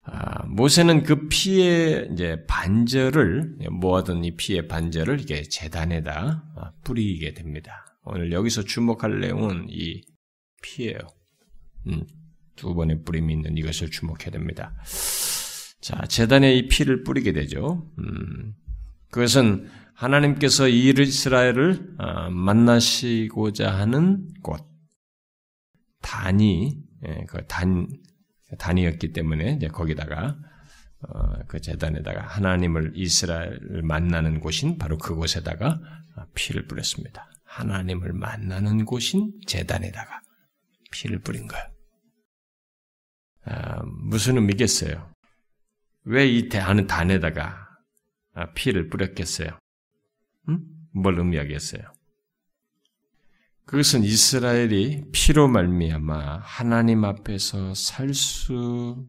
[0.02, 7.86] 아, 모세는 그 피의 이제 반절을 모아둔 이 피의 반절을 이게 재단에다 아, 뿌리게 됩니다.
[8.02, 10.02] 오늘 여기서 주목할 내용은 이
[10.64, 10.98] 피예요.
[11.88, 12.06] 음,
[12.56, 14.74] 두 번의 뿌림이 있는 이것을 주목해야 됩니다.
[15.80, 17.86] 자, 재단에 이 피를 뿌리게 되죠.
[17.98, 18.54] 음,
[19.10, 24.66] 그것은 하나님께서 이스라엘을 아, 만나시고자 하는 곳,
[26.00, 27.86] 단이, 예, 그 단,
[28.58, 30.36] 단이었기 때문에 이제 거기다가
[31.06, 35.78] 어, 그 재단에다가 하나님을 이스라엘을 만나는 곳인 바로 그곳에다가
[36.34, 37.30] 피를 뿌렸습니다.
[37.44, 40.23] 하나님을 만나는 곳인 재단에다가
[40.94, 41.64] 피를 뿌린 거예요.
[43.46, 45.12] 아, 무슨 의미겠어요?
[46.04, 47.66] 왜 이 대하는 단에다가
[48.54, 49.58] 피를 뿌렸겠어요?
[50.48, 50.60] 음?
[50.92, 51.82] 뭘 의미하겠어요?
[53.66, 59.08] 그것은 이스라엘이 피로 말미암아 하나님 앞에서 살 수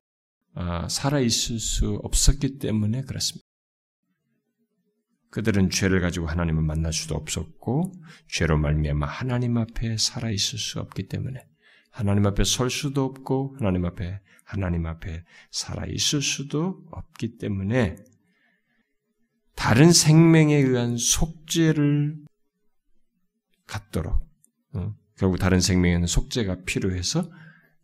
[0.58, 3.46] 아, 살아 있을 수 없었기 때문에 그렇습니다.
[5.32, 7.92] 그들은 죄를 가지고 하나님을 만날 수도 없었고
[8.30, 11.46] 죄로 말미암아 하나님 앞에 살아 있을 수 없기 때문에
[11.96, 17.96] 하나님 앞에 설 수도 없고 하나님 앞에 하나님 앞에 살아 있을 수도 없기 때문에
[19.56, 22.18] 다른 생명에 의한 속죄를
[23.66, 24.28] 갖도록
[24.74, 24.94] 어?
[25.18, 27.32] 결국 다른 생명에는 속죄가 필요해서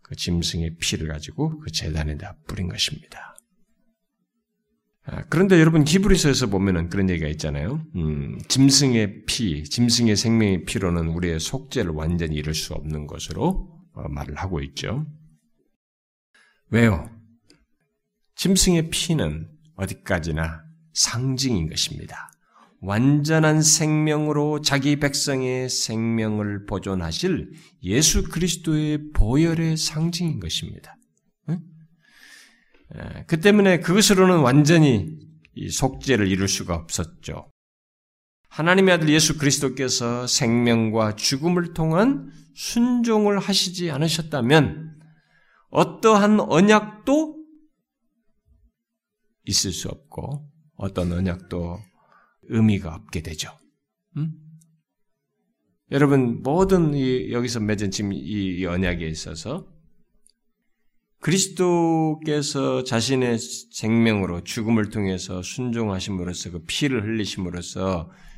[0.02, 3.38] 그 짐승의 피를 가지고 그 재단에다 뿌린 것입니다.
[5.04, 7.82] 아, 그런데 여러분 히브리서에서 보면은 그런 얘기가 있잖아요.
[7.96, 14.36] 음, 짐승의 피, 짐승의 생명의 피로는 우리의 속죄를 완전히 이룰 수 없는 것으로 어, 말을
[14.36, 15.06] 하고 있죠.
[16.70, 17.10] 왜요?
[18.36, 22.32] 짐승의 피는 어디까지나 상징인 것입니다.
[22.80, 27.52] 완전한 생명으로 자기 백성의 생명을 보존하실
[27.84, 30.96] 예수 그리스도의 보혈의 상징인 것입니다.
[33.28, 35.16] 그 때문에 그것으로는 완전히
[35.54, 37.51] 이 속죄를 이룰 수가 없었죠.
[38.52, 45.00] 하나님의 아들 예수 그리스도께서 생명과 죽음을 통한 순종을 하시지 않으셨다면
[45.70, 47.38] 어떠한 언약도
[49.46, 51.80] 있을 수 없고 어떤 언약도
[52.50, 53.58] 의미가 없게 되죠.
[54.18, 54.34] 음?
[55.92, 59.66] 여러분 모든 이, 여기서 맺은 지금 이 언약에 있어서
[61.22, 68.31] 그리스도께서 자신의 생명으로 죽음을 통해서 순종하심으로써 그 피를 흘리심으로써 어,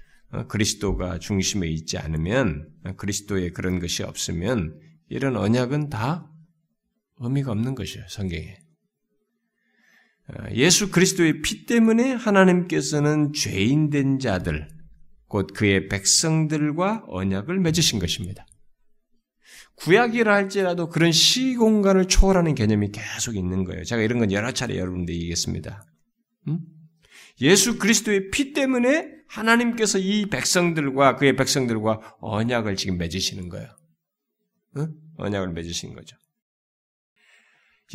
[0.47, 6.29] 그리스도가 중심에 있지 않으면 어, 그리스도의 그런 것이 없으면 이런 언약은 다
[7.19, 8.57] 의미가 없는 것이에요 성경에.
[10.29, 14.67] 어, 예수 그리스도의 피 때문에 하나님께서는 죄인 된 자들,
[15.27, 18.45] 곧 그의 백성들과 언약을 맺으신 것입니다.
[19.75, 23.83] 구약이라 할지라도 그런 시공간을 초월하는 개념이 계속 있는 거예요.
[23.83, 25.83] 제가 이런 건 여러 차례 여러분들 얘기했습니다.
[26.47, 26.59] 음?
[27.41, 33.67] 예수 그리스도의 피 때문에 하나님께서 이 백성들과 그의 백성들과 언약을 지금 맺으시는 거예요.
[34.77, 34.93] 응?
[35.17, 36.15] 언약을 맺으신 거죠.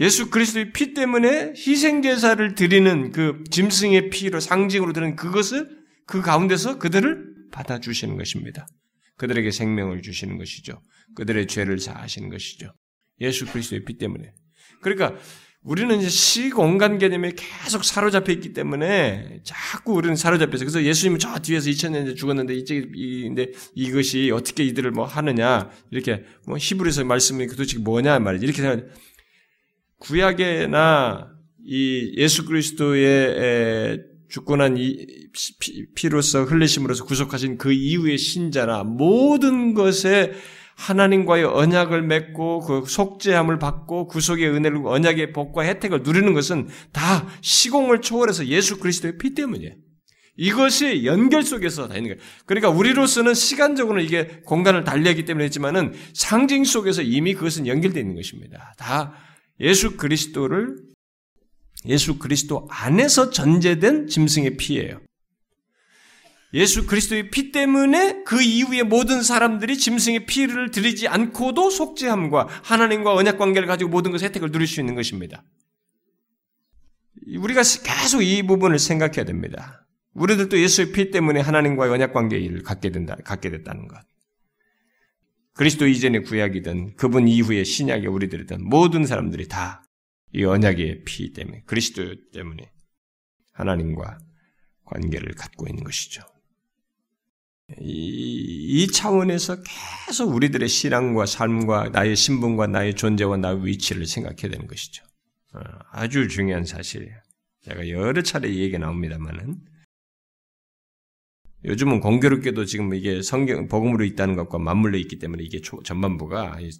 [0.01, 5.69] 예수 그리스도의 피 때문에 희생 제사를 드리는 그 짐승의 피로 상징으로 드는 그것을
[6.07, 8.67] 그 가운데서 그들을 받아 주시는 것입니다.
[9.17, 10.81] 그들에게 생명을 주시는 것이죠.
[11.17, 12.73] 그들의 죄를 사하시는 것이죠.
[13.21, 14.33] 예수 그리스도의 피 때문에.
[14.83, 15.17] 그러니까
[15.65, 21.69] 우리는 이제 시공간 개념에 계속 사로잡혀 있기 때문에 자꾸 우리는 사로잡혀서 그래서 예수님은 저 뒤에서
[21.69, 22.89] 2000년 전에 죽었는데 이제
[23.75, 25.71] 이것이 어떻게 이들을 뭐 하느냐.
[25.91, 28.87] 이렇게 뭐 히브리서 말씀이 도대체 뭐냐 말이지 이렇게 생각
[29.99, 31.29] 구약에나
[31.67, 35.07] 이 예수 그리스도의 죽고 난이
[35.95, 40.33] 피로서 흘리심으로서 구속하신 그 이후의 신자나 모든 것에
[40.79, 48.01] 하나님과의 언약을 맺고 그 속죄함을 받고 구속의 은혜를 언약의 복과 혜택을 누리는 것은 다 시공을
[48.01, 49.75] 초월해서 예수 그리스도의 피 때문이에요.
[50.37, 52.23] 이것이 연결 속에서 다 있는 거예요.
[52.47, 58.73] 그러니까 우리로서는 시간적으로는 이게 공간을 달리하기 때문에 했지만은 상징 속에서 이미 그것은 연결되어 있는 것입니다.
[58.79, 59.15] 다
[59.59, 60.77] 예수 그리스도를
[61.87, 65.01] 예수 그리스도 안에서 전제된 짐승의 피예요.
[66.55, 73.39] 예수 그리스도의 피 때문에 그 이후에 모든 사람들이 짐승의 피를 드리지 않고도 속죄함과 하나님과 언약
[73.39, 75.45] 관계를 가지고 모든 것의 혜택을 누릴 수 있는 것입니다.
[77.37, 79.87] 우리가 계속 이 부분을 생각해야 됩니다.
[80.15, 83.99] 우리들도 예수의 피 때문에 하나님과의 언약 관계를 갖게 된다, 갖게 됐다는 것.
[85.53, 89.83] 그리스도 이전의 구약이든 그분 이후의 신약의 우리들이든 모든 사람들이 다
[90.33, 92.71] 이 언약의 피 때문에 그리스도 때문에
[93.53, 94.19] 하나님과
[94.85, 96.23] 관계를 갖고 있는 것이죠.
[97.81, 99.59] 이, 이 차원에서
[100.07, 105.05] 계속 우리들의 신앙과 삶과 나의 신분과 나의 존재와 나의 위치를 생각해야 되는 것이죠.
[105.55, 105.61] 어,
[105.93, 107.15] 아주 중요한 사실이에요.
[107.65, 109.59] 제가 여러 차례 얘기가 나옵니다만은
[111.65, 116.71] 요즘은 공교롭게도 지금 이게 성경 복음으로 있다는 것과 맞물려 있기 때문에 이게 전반부가 이,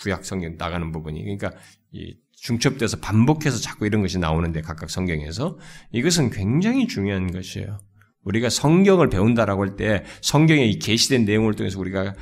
[0.00, 1.52] 구약 성경 나가는 부분이 그러니까
[1.92, 5.58] 이 중첩돼서 반복해서 자꾸 이런 것이 나오는데 각각 성경에서
[5.92, 7.80] 이것은 굉장히 중요한 것이에요.
[8.24, 12.14] 우리가 성경을 배운다라고 할 때 성경에 이 계시된 내용을 통해서 우리가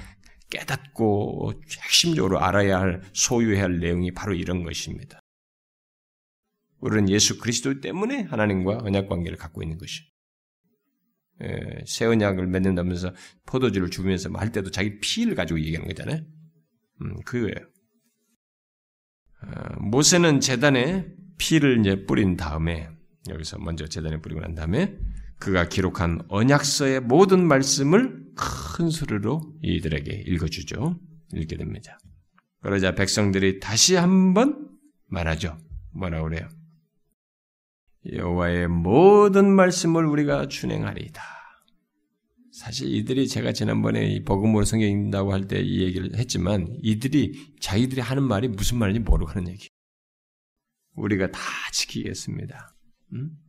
[0.50, 1.52] 깨닫고
[1.84, 5.20] 핵심적으로 알아야 할 소유해야 할 내용이 바로 이런 것입니다.
[6.78, 10.02] 우리는 예수 그리스도 때문에 하나님과 언약 관계를 갖고 있는 것이.
[11.42, 13.14] 예, 새 언약을 맺는다면서
[13.46, 16.20] 포도주를 주면서 할 때도 자기 피를 가지고 얘기하는 거잖아요.
[17.02, 17.68] 음, 그거예요.
[19.40, 21.06] 아, 모세는 재단에
[21.38, 22.88] 피를 이제 뿌린 다음에
[23.28, 24.96] 여기서 먼저 재단에 뿌리고 난 다음에
[25.42, 31.00] 그가 기록한 언약서의 모든 말씀을 큰 소리로 이들에게 읽어주죠.
[31.34, 31.98] 읽게 됩니다.
[32.60, 34.68] 그러자 백성들이 다시 한번
[35.08, 35.58] 말하죠.
[35.94, 36.48] 뭐라 그래요?
[38.12, 41.20] 여호와의 모든 말씀을 우리가 준행하리이다.
[42.52, 48.00] 사실 이들이 제가 지난번에 이 복음으로 성경 읽는다고 할 때 이 얘기를 했지만 이들이 자기들이
[48.00, 49.68] 하는 말이 무슨 말인지 모르고 하는 얘기.
[50.94, 51.40] 우리가 다
[51.72, 52.76] 지키겠습니다.
[53.14, 53.41] 음?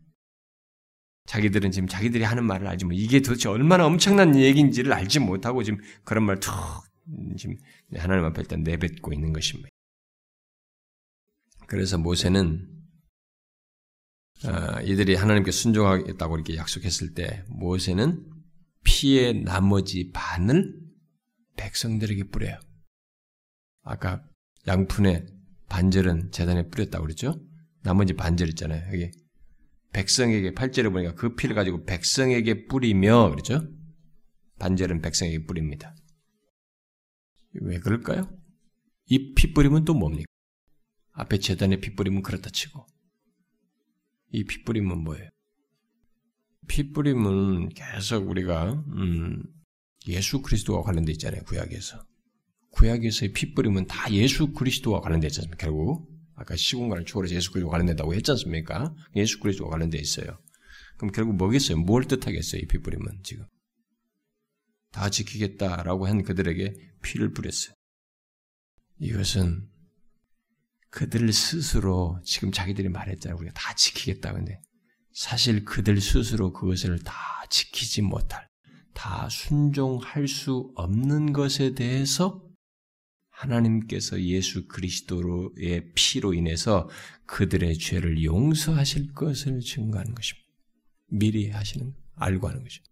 [1.26, 5.80] 자기들은 지금 자기들이 하는 말을 알지 뭐 이게 도대체 얼마나 엄청난 얘기인지를 알지 못하고 지금
[6.04, 6.54] 그런 말 툭
[7.38, 7.58] 지금
[7.96, 9.70] 하나님 앞에 일단 내뱉고 있는 것입니다.
[11.68, 12.70] 그래서 모세는
[14.46, 18.30] 어, 이들이 하나님께 순종하겠다고 이렇게 약속했을 때 모세는
[18.84, 20.78] 피의 나머지 반을
[21.56, 22.60] 백성들에게 뿌려요.
[23.84, 24.24] 아까
[24.68, 25.28] 양푼의
[25.70, 27.42] 반절은 재단에 뿌렸다고 그랬죠?
[27.84, 28.86] 나머지 반절 있잖아요.
[28.94, 29.12] 여기
[29.94, 33.68] 백성에게 8절에 보니까 그 피를 가지고 백성에게 뿌리며 그렇죠?
[34.60, 35.96] 반절은 백성에게 뿌립니다.
[37.54, 38.30] 왜 그럴까요?
[39.08, 40.26] 이 피 뿌리면 또 뭡니까?
[41.12, 42.86] 앞에 재단에 피 뿌리면 그렇다 치고
[44.32, 45.30] 이 피 뿌리면 뭐예요?
[46.68, 49.44] 피 뿌림은 계속 우리가 음,
[50.08, 52.04] 예수 그리스도와 관련돼 있잖아요 구약에서
[52.72, 55.58] 구약에서의 피 뿌림은 다 예수 그리스도와 관련돼 않습니까?
[55.58, 56.10] 결국
[56.44, 58.94] 아까 시공간을 초월해서 예수 그리스도와 관련된다고 했지 않습니까?
[59.16, 60.38] 예수 그리스도와 관련돼 있어요.
[60.98, 61.78] 그럼 결국 뭐겠어요?
[61.78, 62.62] 뭘 뜻하겠어요?
[62.62, 63.46] 이 피 뿌림은 지금
[64.92, 67.74] 다 지키겠다라고 한 그들에게 피를 뿌렸어요.
[69.00, 69.70] 이것은
[70.90, 73.38] 그들 스스로 지금 자기들이 말했잖아요.
[73.38, 74.34] 우리가 다 지키겠다.
[74.34, 74.60] 근데
[75.14, 77.14] 사실 그들 스스로 그것을 다
[77.50, 78.48] 지키지 못할,
[78.94, 82.44] 다 순종할 수 없는 것에 대해서
[83.44, 86.90] 하나님께서 예수 그리스도의 피로 인해서
[87.26, 90.48] 그들의 죄를 용서하실 것을 증거하는 것입니다.
[91.08, 92.92] 미리 하시는, 알고 하는 것입니다.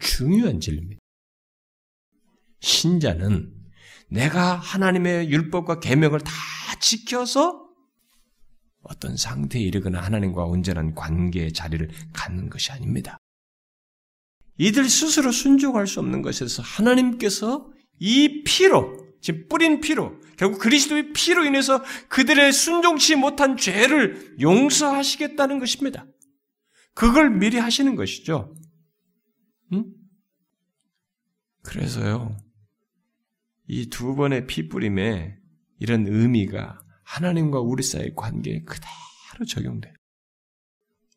[0.00, 1.00] 중요한 진리입니다.
[2.60, 3.52] 신자는
[4.10, 6.32] 내가 하나님의 율법과 계명을 다
[6.80, 7.64] 지켜서
[8.82, 13.18] 어떤 상태에 이르거나 하나님과 온전한 관계의 자리를 갖는 것이 아닙니다.
[14.58, 21.44] 이들 스스로 순종할 수 없는 것에서 하나님께서 이 피로, 지금 뿌린 피로, 결국 그리스도의 피로
[21.44, 26.06] 인해서 그들의 순종치 못한 죄를 용서하시겠다는 것입니다.
[26.94, 28.54] 그걸 미리 하시는 것이죠.
[29.72, 29.84] 응?
[31.62, 32.36] 그래서요,
[33.66, 35.38] 이 두 번의 피 뿌림에
[35.78, 39.92] 이런 의미가 하나님과 우리 사이의 관계에 그대로 적용돼.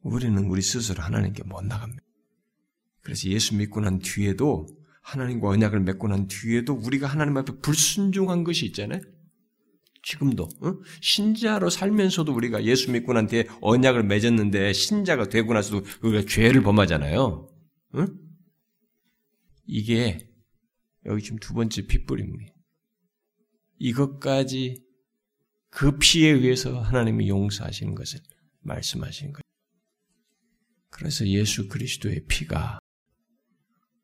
[0.02, 2.04] 우리는 우리 스스로 하나님께 못 나갑니다.
[3.02, 4.68] 그래서 예수 믿고 난 뒤에도
[5.08, 9.00] 하나님과 언약을 맺고 난 뒤에도 우리가 하나님 앞에 불순종한 것이 있잖아요.
[10.04, 10.74] 지금도 어?
[11.02, 17.50] 신자로 살면서도 우리가 예수 믿고 난 뒤에 언약을 맺었는데 신자가 되고 나서도 우리가 죄를 범하잖아요.
[17.94, 18.06] 어?
[19.66, 20.30] 이게
[21.06, 22.54] 여기 지금 두 번째 핏불입니다.
[23.80, 24.84] 이것까지
[25.70, 28.20] 그 피에 의해서 하나님이 용서하시는 것을
[28.60, 29.34] 말씀하시는.
[30.90, 32.80] 그래서 예수 그리스도의 피가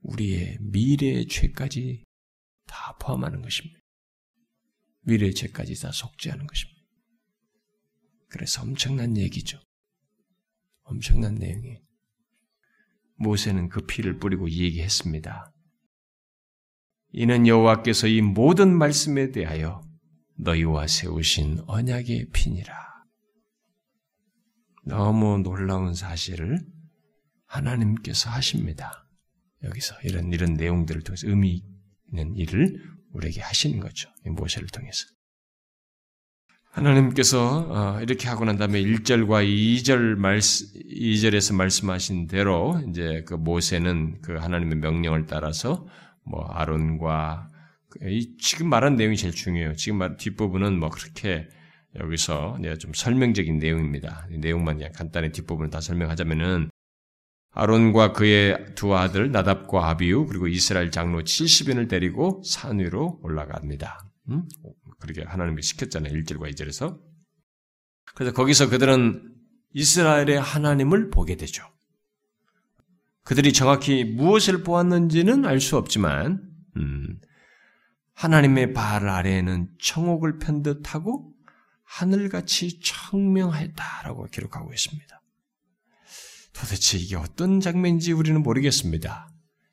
[0.03, 2.03] 우리의 미래의 죄까지
[2.65, 3.79] 다 포함하는 것입니다.
[5.01, 6.81] 미래의 죄까지 다 속죄하는 것입니다.
[8.29, 9.59] 그래서 엄청난 얘기죠.
[10.83, 11.77] 엄청난 내용이
[13.15, 15.51] 모세는 그 피를 뿌리고 얘기했습니다.
[17.11, 19.81] 이는 여호와께서 이 모든 말씀에 대하여
[20.35, 22.73] 너희와 세우신 언약의 피니라.
[24.85, 26.59] 너무 놀라운 사실을
[27.45, 29.02] 하나님께서 하십니다.
[29.63, 31.63] 여기서 이런 이런 내용들을 통해서 의미
[32.11, 32.81] 있는 일을
[33.13, 34.09] 우리에게 하시는 거죠.
[34.25, 35.05] 모세를 통해서.
[36.71, 44.21] 하나님께서 어, 이렇게 하고 난 다음에 1절과 2절 말씀 2절에서 말씀하신 대로 이제 그 모세는
[44.21, 45.85] 그 하나님의 명령을 따라서
[46.23, 47.51] 뭐 아론과
[47.89, 47.99] 그
[48.39, 49.75] 지금 말한 내용이 제일 중요해요.
[49.75, 51.47] 지금 말 뒷부분은 뭐 그렇게
[51.99, 54.27] 여기서 좀 설명적인 내용입니다.
[54.31, 56.71] 내용만 그냥 간단히 뒷부분을 다 설명하자면은
[57.53, 64.09] 아론과 그의 두 아들 나답과 아비우 그리고 이스라엘 장로 70인을 데리고 산 위로 올라갑니다.
[64.29, 64.47] 음?
[64.99, 66.13] 그렇게 하나님이 시켰잖아요.
[66.13, 66.99] 1절과 2절에서.
[68.15, 69.33] 그래서 거기서 그들은
[69.73, 71.63] 이스라엘의 하나님을 보게 되죠.
[73.23, 76.41] 그들이 정확히 무엇을 보았는지는 알 수 없지만,
[76.77, 77.19] 음,
[78.15, 81.33] 하나님의 발 아래에는 청옥을 편 듯하고
[81.83, 85.21] 하늘같이 청명하였다라고 기록하고 있습니다.
[86.53, 89.29] 도대체 이게 어떤 장면인지 우리는 모르겠습니다.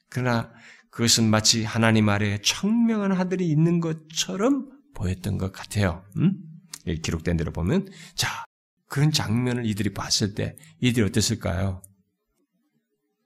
[0.09, 0.53] 그러나
[0.91, 6.05] 그것은 마치 하나님 아래에 청명한 하늘이 있는 것처럼 보였던 것 같아요.
[6.17, 6.35] 음?
[7.03, 8.45] 기록된 대로 보면 자
[8.89, 11.83] 그런 장면을 이들이 봤을 때 이들이 어땠을까요?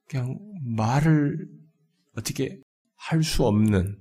[0.08, 0.38] 그냥
[0.76, 1.48] 말을
[2.16, 2.60] 어떻게
[2.96, 3.98] 할 수 없는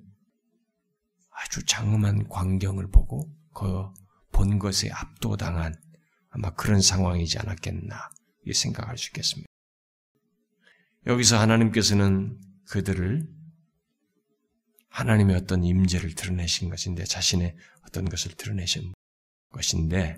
[1.30, 5.74] 아주 장엄한 광경을 보고 그 본 것에 압도당한
[6.32, 8.10] 아마 그런 상황이지 않았겠나
[8.52, 9.48] 생각할 수 있겠습니다.
[11.06, 12.40] 여기서 하나님께서는
[12.70, 13.28] 그들을
[14.90, 18.94] 하나님의 어떤 임재를 드러내신 것인데 자신의 어떤 것을 드러내신
[19.50, 20.18] 것인데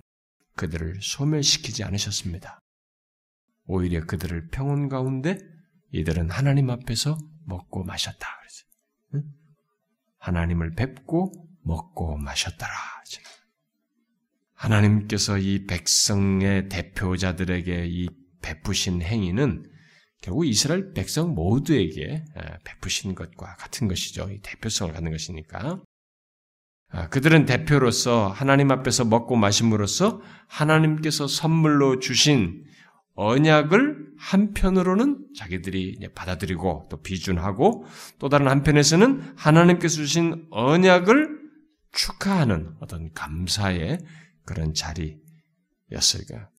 [0.56, 2.60] 그들을 소멸시키지 않으셨습니다.
[3.66, 5.40] 오히려 그들을 평온 가운데
[5.92, 8.28] 이들은 하나님 앞에서 먹고 마셨다.
[8.40, 9.28] 그래서
[10.20, 11.32] 하나님을 뵙고
[11.64, 12.96] 먹고 마셨더라.
[14.66, 18.08] 하나님께서 이 백성의 대표자들에게 이
[18.42, 19.64] 베푸신 행위는
[20.22, 22.26] 결국 이스라엘 백성 모두에게
[22.64, 24.28] 베푸신 것과 같은 것이죠.
[24.32, 25.82] 이 대표성을 갖는 것이니까.
[26.90, 32.64] 아, 그들은 대표로서 하나님 앞에서 먹고 마심으로써 하나님께서 선물로 주신
[33.16, 37.86] 언약을 한편으로는 자기들이 받아들이고 또 비준하고
[38.20, 41.40] 또 다른 한편에서는 하나님께서 주신 언약을
[41.92, 44.00] 축하하는 어떤 감사의
[44.46, 46.50] 그런 자리였을까.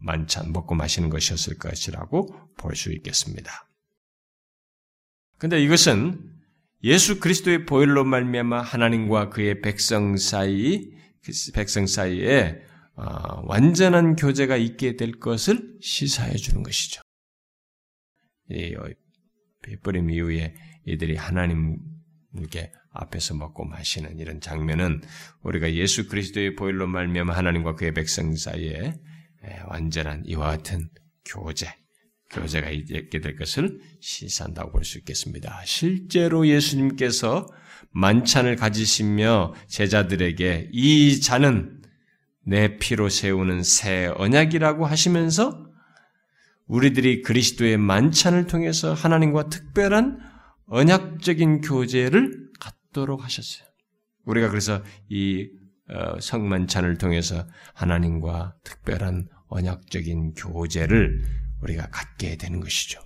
[0.00, 3.68] 만찬 먹고 마시는 것이었을 것이라고 볼 수 있겠습니다.
[5.38, 6.36] 근데 이것은
[6.84, 10.90] 예수 그리스도의 보혈로 말미암아 하나님과 그의 백성 사이
[11.24, 12.62] 그 백성 사이에
[12.94, 17.00] 어, 완전한 교제가 있게 될 것을 시사해 주는 것이죠.
[18.50, 18.74] 이
[19.62, 20.54] 베뿌림 이후에
[20.84, 25.00] 이들이 하나님께 앞에서 먹고 마시는 이런 장면은
[25.42, 28.94] 우리가 예수 그리스도의 보혈로 말미암아 하나님과 그의 백성 사이에
[29.68, 30.88] 완전한 이와 같은
[31.24, 31.72] 교제,
[32.30, 35.62] 교제가 있게 될 것을 시사한다고 볼 수 있겠습니다.
[35.64, 37.46] 실제로 예수님께서
[37.90, 41.80] 만찬을 가지시며 제자들에게 이 잔은
[42.44, 45.66] 내 피로 세우는 새 언약이라고 하시면서
[46.66, 50.18] 우리들이 그리스도의 만찬을 통해서 하나님과 특별한
[50.66, 52.47] 언약적인 교제를
[52.88, 53.66] 갖도록 하셨어요.
[54.24, 55.48] 우리가 그래서 이
[55.88, 61.24] 어, 성만찬을 통해서 하나님과 특별한 언약적인 교제를
[61.62, 63.00] 우리가 갖게 되는 것이죠.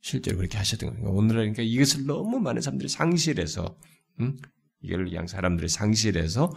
[0.00, 1.10] 실제로 그렇게 하셨던 거예요.
[1.10, 3.78] 오늘은 그러니까 이것을 너무 많은 사람들이 상실해서,
[4.20, 4.36] 응?
[4.80, 6.50] 이걸 그냥 사람들이 상실해서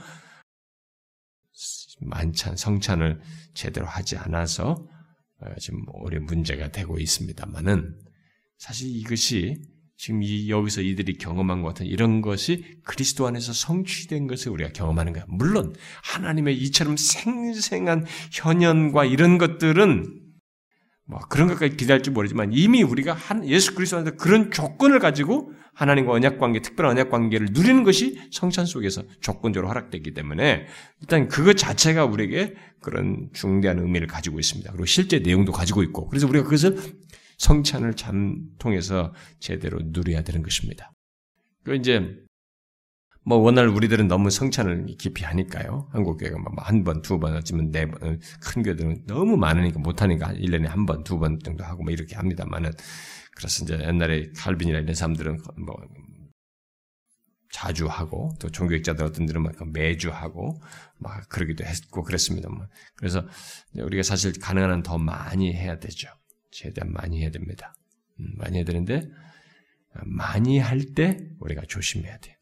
[1.99, 3.21] 만찬, 성찬을
[3.53, 4.87] 제대로 하지 않아서
[5.41, 7.99] 어, 지금 오래 문제가 되고 있습니다만은
[8.57, 9.61] 사실 이것이
[9.97, 15.13] 지금 이 여기서 이들이 경험한 것 같은 이런 것이 그리스도 안에서 성취된 것을 우리가 경험하는
[15.13, 15.25] 거야.
[15.29, 15.73] 물론
[16.03, 20.21] 하나님의 이처럼 생생한 현현과 이런 것들은
[21.07, 26.13] 뭐 그런 것까지 기대할지 모르지만 이미 우리가 한 예수 그리스도 안에서 그런 조건을 가지고 하나님과
[26.13, 30.65] 언약 관계, 특별한 언약 관계를 누리는 것이 성찬 속에서 조건적으로 허락되기 때문에
[31.01, 34.71] 일단 그것 자체가 우리에게 그런 중대한 의미를 가지고 있습니다.
[34.71, 36.77] 그리고 실제 내용도 가지고 있고 그래서 우리가 그것을
[37.37, 40.91] 성찬을 참 통해서 제대로 누려야 되는 것입니다.
[41.63, 42.01] 그 이제
[43.27, 45.89] 뭐 워낙 우리들은 너무 성찬을 깊이 하니까요.
[45.91, 50.67] 한국 교회가 뭐한 번, 두 번, 어쩌면 네 번, 큰 교회들은 너무 많으니까 못하니까 1년에
[50.67, 52.71] 한 번, 두 번 정도 하고 뭐 이렇게 합니다만은
[53.35, 55.75] 그래서 이제 옛날에 칼빈이나 이런 사람들은 뭐
[57.51, 60.61] 자주 하고 또 종교학자들 어떤 들은 막 매주 하고
[60.99, 62.49] 막 그러기도 했고 그랬습니다.
[62.95, 63.25] 그래서
[63.73, 66.09] 우리가 사실 가능한 한더 많이 해야 되죠.
[66.55, 67.75] 최대한 많이 해야 됩니다.
[68.19, 69.09] 음, 많이 해야 되는데
[70.05, 72.35] 많이 할 때 우리가 조심해야 돼요.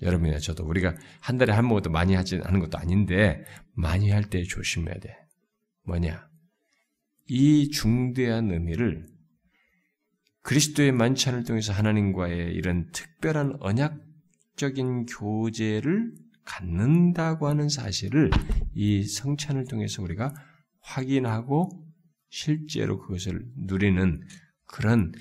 [0.00, 4.42] 여러분이나 저도 우리가 한 달에 한 번도 많이 하지 않은 것도 아닌데 많이 할 때
[4.42, 5.16] 조심해야 돼.
[5.84, 6.28] 뭐냐?
[7.26, 9.06] 이 중대한 의미를
[10.42, 16.12] 그리스도의 만찬을 통해서 하나님과의 이런 특별한 언약적인 교제를
[16.44, 18.30] 갖는다고 하는 사실을
[18.74, 20.32] 이 성찬을 통해서 우리가
[20.80, 21.87] 확인하고
[22.28, 24.22] 실제로 그것을 누리는
[24.66, 25.12] 그런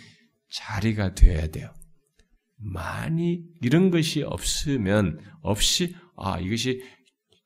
[0.49, 1.74] 자리가 되어야 돼요.
[2.58, 6.84] 많이 이런 것이 없으면 없이 아 이것이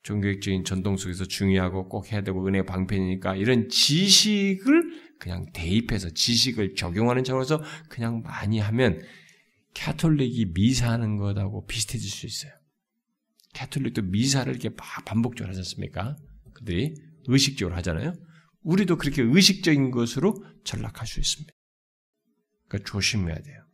[0.02, 7.22] 종교적인 전통 속에서 중요하고 꼭 해야 되고 은혜 방편이니까 이런 지식을 그냥 대입해서 지식을 적용하는
[7.22, 9.00] 차원에서 그냥 많이 하면
[9.74, 12.52] 캐톨릭이 미사하는 것하고 비슷해질 수 있어요.
[13.54, 14.70] 캐톨릭도 미사를 이렇게
[15.04, 16.16] 반복적으로 하지 않습니까?
[16.54, 16.94] 그들이
[17.26, 18.12] 의식적으로 하잖아요.
[18.62, 21.52] 우리도 그렇게 의식적인 것으로 전락할 수 있습니다.
[22.68, 23.66] 그러니까 조심해야 돼요.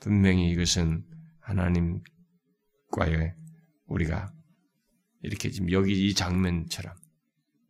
[0.00, 1.04] 분명히 이것은
[1.40, 3.34] 하나님과의
[3.86, 4.32] 우리가
[5.22, 6.94] 이렇게 지금 여기 이 장면처럼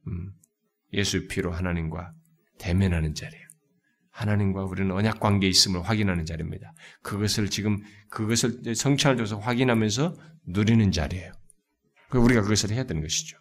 [0.09, 0.33] 음,
[0.93, 2.13] 예수 피로 하나님과
[2.59, 3.47] 대면하는 자리예요.
[4.11, 6.73] 하나님과 우리는 언약 관계에 있음을 확인하는 자리입니다.
[7.03, 10.15] 그것을 지금 그것을 성찰을 줘서 확인하면서
[10.47, 11.33] 누리는 자리예요.
[12.15, 13.37] 우리가 그것을 해야 되는 것이죠.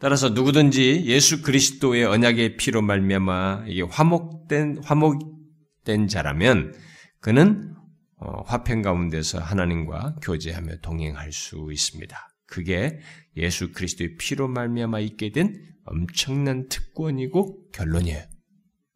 [0.00, 6.74] 따라서 누구든지 예수 그리스도의 언약의 피로 말미암아 이게 화목된 화목된 자라면
[7.20, 7.74] 그는
[8.16, 12.16] 어, 화평 가운데서 하나님과 교제하며 동행할 수 있습니다.
[12.46, 13.00] 그게
[13.36, 18.24] 예수 그리스도의 피로 말미암아 있게 된 엄청난 특권이고 결론이에요.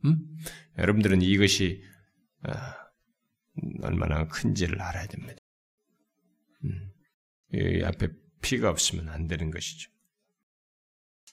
[0.05, 0.19] 음?
[0.79, 1.83] 여러분들은 이것이
[2.49, 2.53] 어,
[3.83, 5.39] 얼마나 큰지를 알아야 됩니다.
[6.65, 6.91] 음.
[7.55, 8.09] 이 앞에
[8.41, 9.92] 피가 없으면 안 되는 것이죠.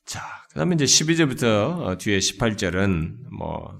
[0.05, 3.77] 자, 그 다음에 이제 12절부터 어, 뒤에 18절은 뭐,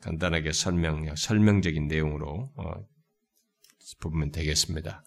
[0.00, 2.72] 간단하게 설명, 설명적인 내용으로, 어,
[4.00, 5.04] 보면 되겠습니다.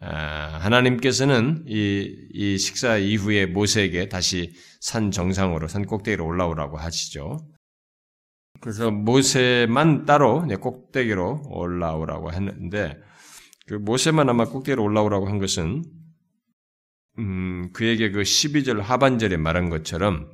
[0.00, 7.38] 아, 하나님께서는 이, 이 식사 이후에 모세에게 다시 산 정상으로, 산 꼭대기로 올라오라고 하시죠.
[8.60, 12.96] 그래서 모세만 따로 꼭대기로 올라오라고 했는데,
[13.66, 15.84] 그 모세만 아마 꼭대기로 올라오라고 한 것은
[17.18, 20.30] 음, 그에게 그 12절 하반절에 말한 것처럼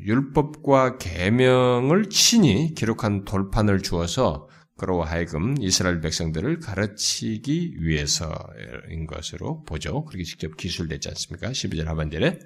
[0.00, 10.04] 율법과 계명을 친히 기록한 돌판을 주어서 그로 하여금 이스라엘 백성들을 가르치기 위해서인 것으로 보죠.
[10.06, 11.50] 그렇게 직접 기술됐지 않습니까?
[11.50, 12.38] 12절 하반절에.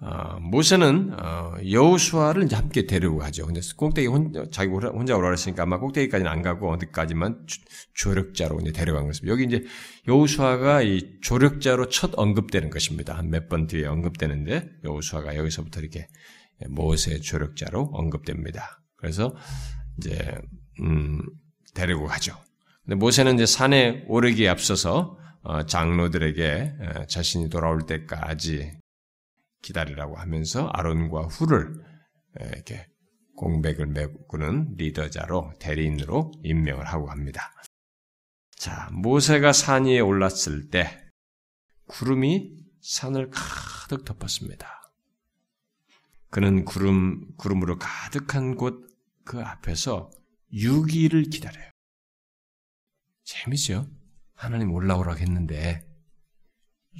[0.00, 3.46] 어, 모세는 어, 여호수아를 함께 데리고 가죠.
[3.46, 7.46] 근데 꼭대기 혼자 자기 혼자 오라 그랬으니까 아마 꼭대기까지는 안 가고 어디까지만
[7.94, 9.32] 조력자로 이제 데려간 것입니다.
[9.32, 9.64] 여기 이제
[10.06, 13.16] 여호수아가 이 조력자로 첫 언급되는 것입니다.
[13.16, 16.08] 한 몇 번 뒤에 언급되는데 여호수아가 여기서부터 이렇게
[16.68, 18.82] 모세 조력자로 언급됩니다.
[18.96, 19.34] 그래서
[19.98, 20.18] 이제
[20.80, 21.22] 음,
[21.74, 22.36] 데리고 가죠.
[22.84, 26.74] 근데 모세는 이제 산에 오르기에 앞서서 어, 장로들에게
[27.08, 28.72] 자신이 돌아올 때까지
[29.64, 31.74] 기다리라고 하면서 아론과 후를
[32.40, 32.86] 이렇게
[33.36, 37.52] 공백을 메꾸는 리더자로 대리인으로 임명을 하고 갑니다.
[38.56, 41.00] 자, 모세가 산 위에 올랐을 때
[41.86, 44.68] 구름이 산을 가득 덮었습니다.
[46.30, 48.94] 그는 구름, 구름으로 가득한 곳
[49.24, 50.10] 그 앞에서
[50.52, 51.70] 6일을 기다려요.
[53.24, 53.90] 재미죠?
[54.34, 55.88] 하나님 올라오라고 했는데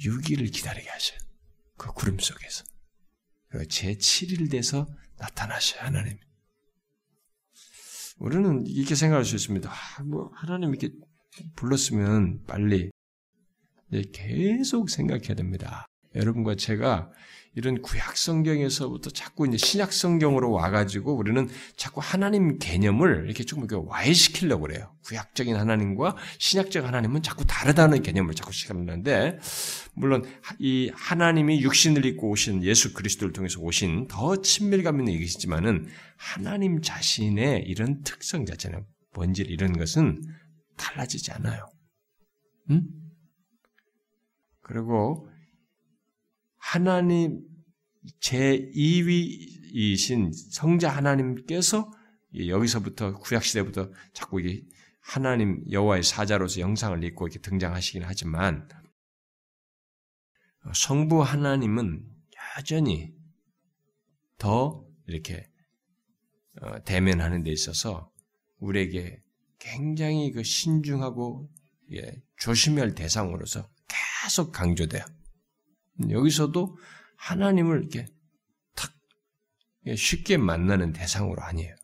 [0.03, 1.19] 6일을 기다리게 하셔요.
[1.77, 2.63] 그 구름 속에서.
[3.69, 6.17] 제 7일 돼서 나타나셔요, 하나님.
[8.17, 9.69] 우리는 이렇게 생각할 수 있습니다.
[9.69, 10.93] 아, 뭐, 하나님 이렇게
[11.55, 12.91] 불렀으면 빨리.
[14.11, 15.85] 계속 생각해야 됩니다.
[16.15, 17.11] 여러분과 제가
[17.55, 21.47] 이런 구약 성경에서부터 자꾸 이제 신약 성경으로 와가지고 우리는
[21.77, 24.93] 자꾸 하나님 개념을 이렇게 조금 이렇게 와해시키려고 그래요.
[25.05, 29.39] 구약적인 하나님과 신약적 하나님은 자꾸 다르다는 개념을 자꾸 시작하는데,
[29.93, 30.25] 물론
[30.59, 35.87] 이 하나님이 육신을 입고 오신 예수 그리스도를 통해서 오신 더 친밀감 있는 이것이지만은
[36.17, 40.21] 하나님 자신의 이런 특성 자체는 본질 이런 것은
[40.75, 41.65] 달라지지 않아요.
[42.71, 42.83] 응?
[44.61, 45.29] 그리고
[46.65, 47.45] 하나님
[48.21, 51.91] 제2위이신 성자 하나님께서
[52.35, 54.65] 여기서부터 구약 시대부터 자꾸 이게
[54.99, 58.67] 하나님 여호와의 사자로서 영상을 입고 이렇게 등장하시긴 하지만
[60.73, 62.03] 성부 하나님은
[62.57, 63.13] 여전히
[64.39, 65.47] 더 이렇게
[66.61, 68.11] 어, 대면하는 데 있어서
[68.57, 69.21] 우리에게
[69.59, 71.47] 굉장히 그 신중하고
[72.37, 73.69] 조심할 대상으로서
[74.23, 75.05] 계속 강조돼요.
[76.09, 76.77] 여기서도
[77.17, 78.05] 하나님을 이렇게
[78.75, 78.91] 탁
[79.95, 81.75] 쉽게 만나는 대상으로 아니에요.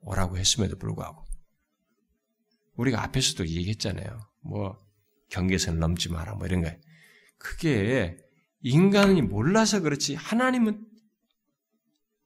[0.00, 1.24] 오라고 했음에도 불구하고.
[2.76, 4.20] 우리가 앞에서도 얘기했잖아요.
[4.40, 4.78] 뭐,
[5.30, 6.70] 경계선 넘지 마라, 뭐 이런 거.
[7.38, 8.16] 그게
[8.60, 10.86] 인간이 몰라서 그렇지, 하나님은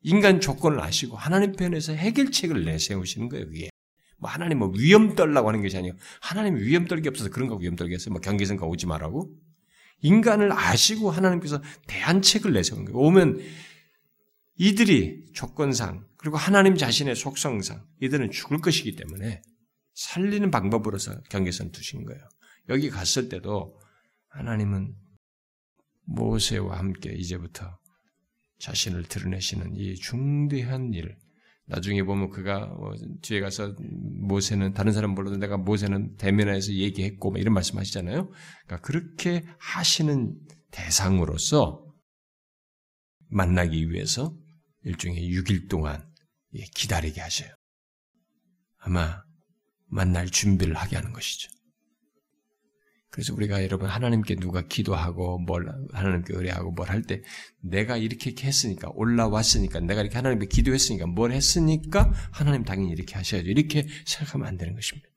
[0.03, 3.69] 인간 조건을 아시고 하나님 편에서 해결책을 내세우시는 거예요, 그게.
[4.19, 5.95] 뭐 하나님 뭐 위험 떨라고 하는 것이 아니에요.
[6.21, 8.13] 하나님 위험 떨기 없어서 그런 거 위험 떨겠어요.
[8.13, 9.33] 뭐 경계선가 오지 말라고.
[10.01, 12.99] 인간을 아시고 하나님께서 대안책을 내세우는 거예요.
[12.99, 13.41] 오면
[14.57, 19.43] 이들이 조건상 그리고 하나님 자신의 속성상 이들은 죽을 것이기 때문에
[19.95, 22.23] 살리는 방법으로서 경계선 두신 거예요.
[22.69, 23.79] 여기 갔을 때도
[24.29, 24.95] 하나님은
[26.05, 27.79] 모세와 함께 이제부터
[28.59, 31.17] 자신을 드러내시는 이 중대한 일,
[31.69, 32.93] 나중에 보면 그가 어,
[33.23, 38.31] 뒤에 가서 모세는 다른 사람 불러도 내가 모세는 대면에서 얘기했고 이런 말씀하시잖아요.
[38.67, 40.35] 그러니까 그렇게 하시는
[40.71, 41.85] 대상으로서
[43.31, 44.35] 만나기 위해서
[44.85, 46.09] 일종의 6일 동안
[46.55, 47.51] 예, 기다리게 하셔요.
[48.79, 49.23] 아마
[49.87, 51.51] 만날 준비를 하게 하는 것이죠.
[53.11, 57.23] 그래서 우리가 여러분 하나님께 누가 기도하고 뭘 하나님께 의뢰하고 뭘 할 때
[57.61, 63.49] 내가 이렇게 했으니까 올라왔으니까 내가 이렇게 하나님께 기도했으니까 뭘 했으니까 하나님 당연히 이렇게 하셔야죠.
[63.49, 65.09] 이렇게 생각하면 안 되는 것입니다.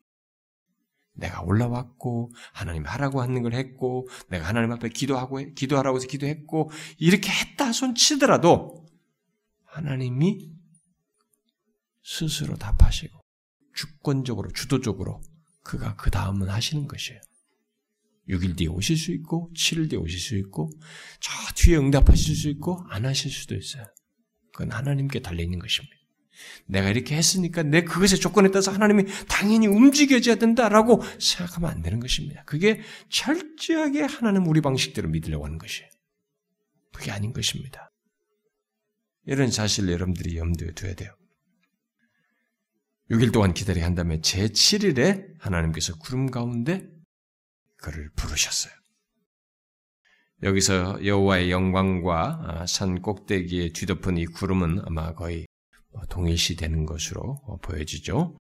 [1.14, 7.30] 내가 올라왔고 하나님 하라고 하는 걸 했고 내가 하나님 앞에 기도하고 기도하라고 해서 기도했고 이렇게
[7.30, 8.86] 했다 손 치더라도
[9.66, 10.50] 하나님이
[12.04, 13.20] 스스로 답하시고
[13.76, 15.22] 주권적으로 주도적으로
[15.64, 17.20] 그가 그 다음은 하시는 것이에요.
[18.30, 20.70] 6일 뒤에 오실 수 있고 7일 뒤에 오실 수 있고
[21.20, 23.86] 저 뒤에 응답하실 수 있고 안 하실 수도 있어요.
[24.54, 25.96] 그건 하나님께 달려 있는 것입니다.
[26.66, 32.44] 내가 이렇게 했으니까 내 그것의 조건에 따라서 하나님이 당연히 움직여줘야 된다라고 생각하면 안 되는 것입니다.
[32.46, 35.90] 그게 철저하게 하나님 우리 방식대로 믿으려고 하는 것이에요.
[36.94, 37.92] 그게 아닌 것입니다.
[39.26, 41.16] 이런 사실 여러분들이 염두에 둬야 돼요.
[43.12, 46.88] 6일 동안 기다려 한 다음에 제7일에 하나님께서 구름 가운데
[47.82, 48.74] 그를 부르셨어요.
[50.44, 55.46] 여기서 여호와의 영광과 아, 산 꼭대기에 뒤덮은 이 구름은 아마 거의
[55.92, 58.38] 뭐 동일시 되는 것으로 보여지죠.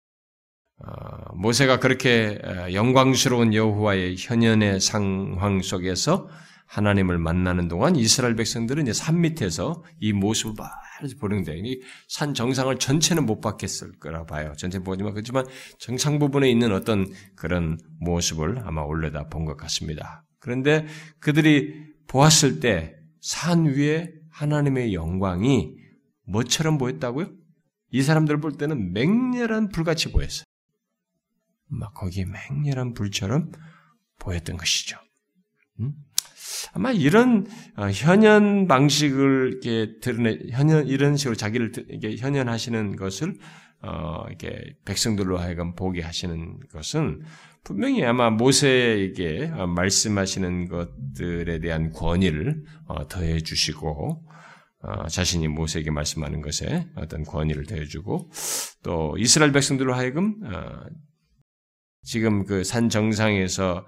[0.79, 6.29] 아, 모세가 그렇게 아, 영광스러운 여호와의 현연의 상황 속에서
[6.67, 10.71] 하나님을 만나는 동안 이스라엘 백성들은 이제 산 밑에서 이 모습을 막
[11.19, 11.53] 보는데
[12.07, 14.53] 산 정상을 전체는 못 봤겠을 거라 봐요.
[14.57, 15.45] 전체 보지만 그렇지만
[15.79, 20.23] 정상 부분에 있는 어떤 그런 모습을 아마 올려다 본 것 같습니다.
[20.39, 20.85] 그런데
[21.19, 21.73] 그들이
[22.07, 25.75] 보았을 때 산 위에 하나님의 영광이
[26.27, 27.29] 뭐처럼 보였다고요?
[27.91, 30.43] 이 사람들 볼 때는 맹렬한 불같이 보였어요.
[31.67, 33.51] 막 거기에 맹렬한 불처럼
[34.19, 34.97] 보였던 것이죠.
[35.81, 35.93] 음?
[36.73, 37.45] 아마 이런
[37.75, 43.35] 어, 현현 방식을 이렇게 드러내 현현 이런 식으로 자기를 이렇게 현현하시는 것을
[43.81, 47.21] 어 이렇게 백성들로 하여금 보게 하시는 것은
[47.63, 54.23] 분명히 아마 모세에게 어, 말씀하시는 것들에 대한 권위를 어, 더해 주시고
[54.83, 58.31] 어, 자신이 모세에게 말씀하는 것에 어떤 권위를 더해 주고
[58.83, 60.39] 또 이스라엘 백성들로 하여금
[62.03, 63.85] 지금 그 산 정상에서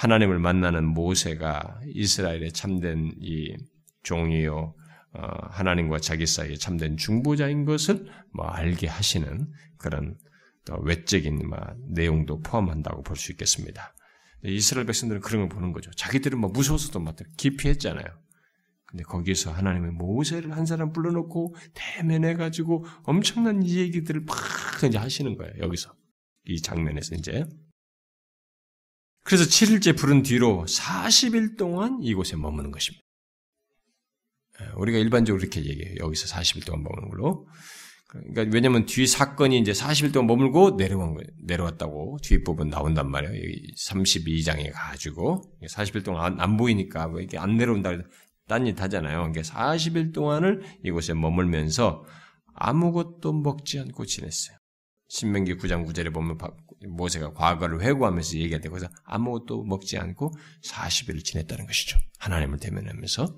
[0.00, 3.54] 하나님을 만나는 모세가 이스라엘의 참된 이
[4.02, 4.74] 종이요
[5.12, 10.16] 어, 하나님과 자기 사이에 참된 중보자인 것을 뭐 알게 하시는 그런
[10.70, 11.58] 외적인 뭐
[11.90, 13.94] 내용도 포함한다고 볼 수 있겠습니다.
[14.42, 15.90] 이스라엘 백성들은 그런 걸 보는 거죠.
[15.90, 18.06] 자기들은 뭐 무서워서도 막 기피했잖아요.
[18.86, 24.34] 근데 거기서 하나님이 모세를 한 사람 불러놓고 대면해 가지고 엄청난 이 얘기들을 막
[24.82, 25.52] 이제 하시는 거예요.
[25.58, 25.92] 여기서
[26.46, 27.44] 이 장면에서 이제
[29.22, 33.04] 그래서 7일째 부른 뒤로 40일 동안 이곳에 머무는 것입니다.
[34.60, 35.96] 예, 우리가 일반적으로 이렇게 얘기해요.
[35.98, 37.46] 여기서 40일 동안 머무는 걸로.
[38.08, 41.28] 그러니까 왜냐면 뒤 사건이 이제 40일 동안 머물고 내려온 거예요.
[41.44, 43.34] 내려왔다고 뒷부분 나온단 말이에요.
[43.34, 47.92] 여기 32장에 가지고 40일 동안 안, 안 보이니까 왜 이렇게 안 내려온다
[48.48, 49.30] 딴짓 하잖아요.
[49.30, 52.04] 그러니까 40일 동안을 이곳에 머물면서
[52.54, 54.56] 아무것도 먹지 않고 지냈어요.
[55.08, 56.36] 신명기 9장 9절에 보면
[56.88, 60.32] 모세가 과거를 회고하면서 얘기할 때 거기서 아무것도 먹지 않고
[60.64, 61.98] 40일을 지냈다는 것이죠.
[62.18, 63.34] 하나님을 대면하면서.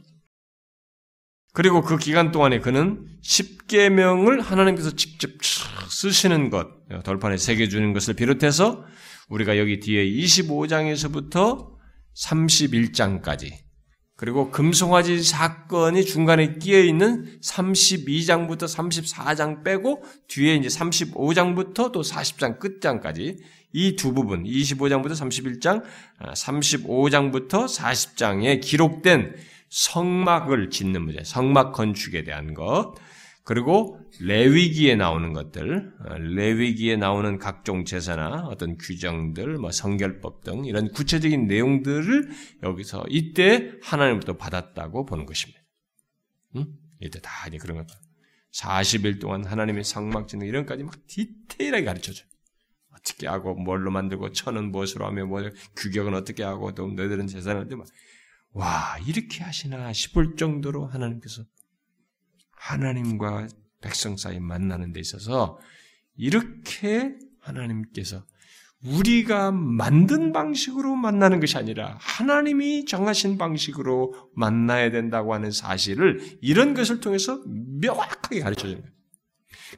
[1.54, 5.30] 그리고 그 기간 동안에 그는 10계명을 하나님께서 직접
[5.90, 6.68] 쓰시는 것,
[7.04, 8.84] 돌판에 새겨주는 것을 비롯해서
[9.28, 11.72] 우리가 여기 뒤에 25장에서부터
[12.16, 13.61] 31장까지
[14.22, 23.38] 그리고 금송아지 사건이 중간에 끼어 있는 32장부터 34장 빼고 뒤에 이제 35장부터 또 40장 끝장까지
[23.72, 25.82] 이 두 부분, 25장부터 31장,
[26.36, 29.34] 35장부터 40장에 기록된
[29.70, 32.94] 성막을 짓는 문제, 성막 건축에 대한 것,
[33.42, 40.92] 그리고 레위기에 나오는 것들, 어, 레위기에 나오는 각종 제사나 어떤 규정들, 뭐 성결법 등 이런
[40.92, 42.30] 구체적인 내용들을
[42.62, 45.60] 여기서 이때 하나님부터 받았다고 보는 것입니다.
[46.56, 46.66] 응?
[47.00, 47.86] 이때 다 이제 그런 것.
[48.52, 52.26] 40일 동안 하나님의 상막 짓는 이런 까지 막 디테일하게 가르쳐줘요.
[52.94, 55.42] 어떻게 하고 뭘로 만들고 천은 무엇으로 하며 뭐
[55.76, 57.86] 규격은 어떻게 하고 또 너희들은 제사를 할때 막
[58.52, 61.42] 와, 이렇게 하시나 싶을 정도로 하나님께서
[62.50, 63.48] 하나님과
[63.82, 65.58] 백성 사이 만나는 데 있어서
[66.16, 68.24] 이렇게 하나님께서
[68.84, 77.00] 우리가 만든 방식으로 만나는 것이 아니라 하나님이 정하신 방식으로 만나야 된다고 하는 사실을 이런 것을
[77.00, 78.92] 통해서 명확하게 가르쳐 주는 거예요.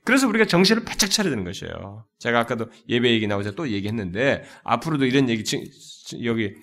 [0.04, 2.06] 그래서 우리가 정신을 바짝 차려야 되는 것이에요.
[2.18, 5.44] 제가 아까도 예배 얘기 나오자 또 얘기했는데 앞으로도 이런 얘기
[6.24, 6.54] 여기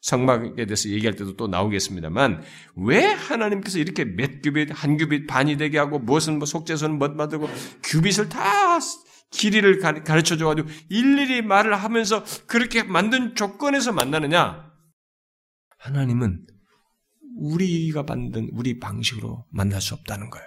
[0.00, 2.42] 성막에 대해서 얘기할 때도 또 나오겠습니다만
[2.76, 7.48] 왜 하나님께서 이렇게 몇 규빗 한 규빗 반이 되게 하고 무엇은 뭐 속죄소는 못 만들고
[7.82, 8.78] 규빗을 다
[9.30, 14.72] 길이를 가르쳐 줘가지고 일일이 말을 하면서 그렇게 만든 조건에서 만나느냐?
[15.78, 16.46] 하나님은
[17.36, 20.46] 우리가 만든 우리 방식으로 만날 수 없다는 거예요.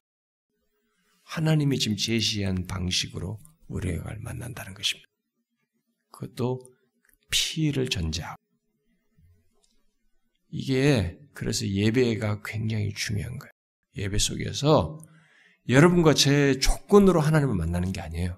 [1.24, 5.08] 하나님이 지금 제시한 방식으로 우리가 만난다는 것입니다.
[6.12, 6.60] 그것도
[7.30, 8.41] 피를 전제하고
[10.52, 13.52] 이게 그래서 예배가 굉장히 중요한 거예요.
[13.98, 15.00] 예배 속에서
[15.70, 18.38] 여러분과 제 조건으로 하나님을 만나는 게 아니에요.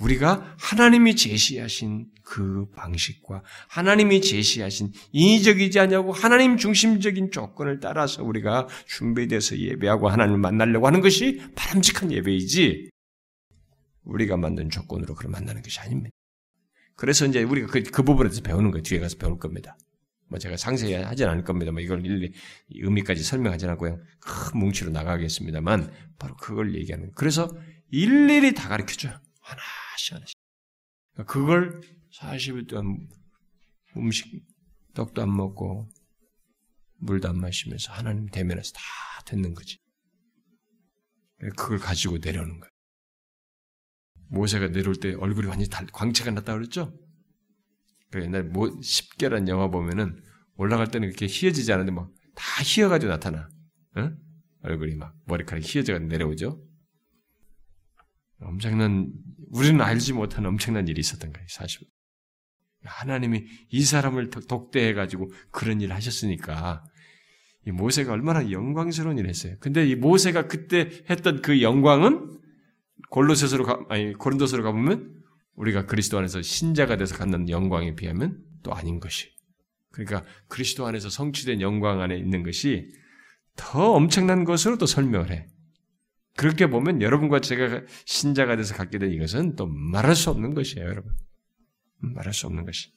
[0.00, 9.58] 우리가 하나님이 제시하신 그 방식과 하나님이 제시하신 인위적이지 않냐고 하나님 중심적인 조건을 따라서 우리가 준비돼서
[9.58, 12.90] 예배하고 하나님을 만나려고 하는 것이 바람직한 예배이지
[14.04, 16.10] 우리가 만든 조건으로 그걸 만나는 것이 아닙니다.
[16.94, 18.82] 그래서 이제 우리가 그, 그 부분에 서 배우는 거예요.
[18.82, 19.76] 뒤에 가서 배울 겁니다.
[20.28, 21.72] 뭐 제가 상세히 하진 않을 겁니다.
[21.72, 22.32] 뭐 이걸 일일이
[22.70, 27.12] 의미까지 설명하지 않고 그냥 큰 뭉치로 나가겠습니다만 바로 그걸 얘기하는.
[27.14, 27.50] 그래서
[27.90, 29.20] 일일이 다 가르쳐 줘요.
[29.40, 30.36] 하나씩 하나씩.
[31.14, 31.80] 그러니까 그걸
[32.20, 33.08] 40일 동안
[33.96, 34.26] 음식
[34.94, 35.88] 떡도 안 먹고
[37.00, 38.80] 물도 안 마시면서 하나님 대면에서 다
[39.24, 39.78] 듣는 거지.
[41.56, 42.70] 그걸 가지고 내려오는 거예요.
[44.30, 46.92] 모세가 내려올 때 얼굴이 완전히 달, 광채가 났다 그랬죠?
[48.10, 50.20] 그 옛날 뭐 10개란 영화 보면은
[50.56, 53.48] 올라갈 때는 이렇게 휘어지지 않은데 막 다 휘어가지고 나타나.
[53.96, 54.16] 응?
[54.62, 56.62] 얼굴이 막 머리카락이 휘어져가 내려오죠.
[58.40, 59.12] 엄청난
[59.50, 61.46] 우리는 알지 못한 엄청난 일이 있었던 거예요.
[61.48, 61.80] 사실
[62.84, 66.84] 하나님이 이 사람을 독대해 가지고 그런 일을 하셨으니까
[67.66, 69.56] 이 모세가 얼마나 영광스러운 일을 했어요.
[69.58, 72.38] 근데 이 모세가 그때 했던 그 영광은
[73.10, 75.17] 골로새서로 가, 아니 고린도서로 가보면
[75.58, 79.28] 우리가 그리스도 안에서 신자가 돼서 갖는 영광에 비하면 또 아닌 것이.
[79.90, 82.88] 그러니까 그리스도 안에서 성취된 영광 안에 있는 것이
[83.56, 85.46] 더 엄청난 것으로 또 설명을 해.
[86.36, 91.12] 그렇게 보면 여러분과 제가 신자가 돼서 갖게 된 이것은 또 말할 수 없는 것이에요, 여러분.
[92.04, 92.92] 음, 말할 수 없는 것이.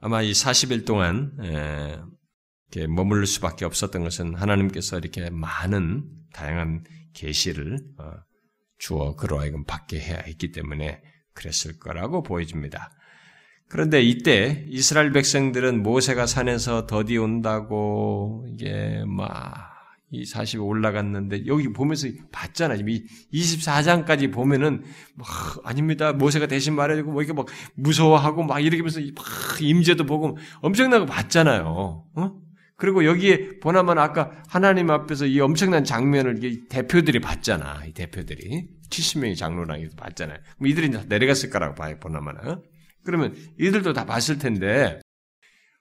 [0.00, 6.82] 아마 이 40일 동안 에, 머물 수밖에 없었던 것은 하나님께서 이렇게 많은 다양한
[7.12, 8.29] 계시를 어,
[8.80, 11.00] 주어 그로 하여금 받게 해야 했기 때문에
[11.32, 12.90] 그랬을 거라고 보여집니다.
[13.68, 19.70] 그런데 이때 이스라엘 백성들은 모세가 산에서 더디 온다고 이게 막
[20.12, 22.76] 이 40에 올라갔는데 여기 보면서 봤잖아.
[22.76, 24.82] 지금 이 24장까지 보면은
[25.14, 25.28] 막
[25.64, 26.12] 아닙니다.
[26.12, 29.24] 모세가 대신 말해주고 뭐 이렇게 막 무서워하고 막 이렇게 하면서 막
[29.60, 32.06] 임재도 보고 엄청나게 봤잖아요.
[32.14, 32.32] 어?
[32.80, 37.84] 그리고 여기에 보나마나 아까 하나님 앞에서 이 엄청난 장면을 이 대표들이 봤잖아.
[37.84, 40.38] 이 대표들이 70명의 장로랑 봤잖아요.
[40.64, 41.98] 이들이 내려갔을 거라고 봐요.
[42.00, 42.60] 보나마나.
[43.04, 45.00] 그러면 이들도 다 봤을 텐데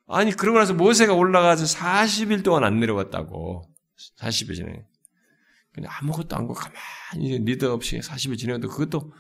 [0.08, 3.64] 아니 그러고 나서 모세가 올라가서 40일 동안 안 내려왔다고.
[4.20, 4.84] 40일 전에.
[5.72, 9.14] 그냥 아무것도 안 하고 가만히 리더 없이 40일 지내도 그것도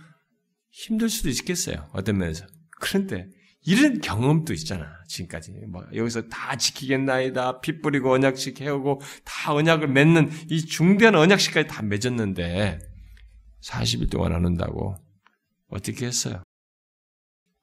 [0.69, 1.87] 힘들 수도 있겠어요.
[1.93, 2.45] 어떤 면에서.
[2.81, 3.29] 그런데
[3.65, 4.87] 이런 경험도 있잖아.
[5.07, 5.51] 지금까지.
[5.67, 7.59] 뭐 여기서 다 지키겠나이다.
[7.59, 12.79] 피 뿌리고 언약식 해오고 다 언약을 맺는 이 중대한 언약식까지 다 맺었는데
[13.61, 14.95] 40일 동안 안 온다고
[15.67, 16.43] 어떻게 했어요?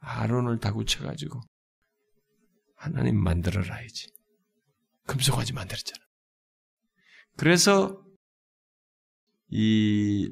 [0.00, 1.40] 아론을 다구쳐 가지고
[2.76, 4.08] 하나님 만들어라야지.
[5.06, 6.04] 금속아지 만들었잖아.
[7.36, 8.02] 그래서
[9.48, 10.30] 이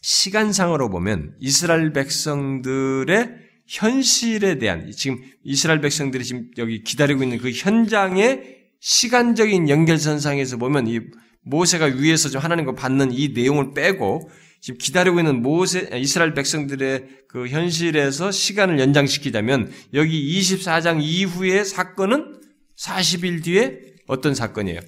[0.00, 8.64] 시간상으로 보면 이스라엘 백성들의 현실에 대한 지금 이스라엘 백성들이 지금 여기 기다리고 있는 그 현장의
[8.80, 11.00] 시간적인 연결선상에서 보면 이
[11.42, 17.48] 모세가 위에서 좀 하나님과 받는 이 내용을 빼고 지금 기다리고 있는 모세 이스라엘 백성들의 그
[17.48, 22.40] 현실에서 시간을 연장시키자면 여기 24장 이후의 사건은
[22.78, 24.80] 40일 뒤에 어떤 사건이에요?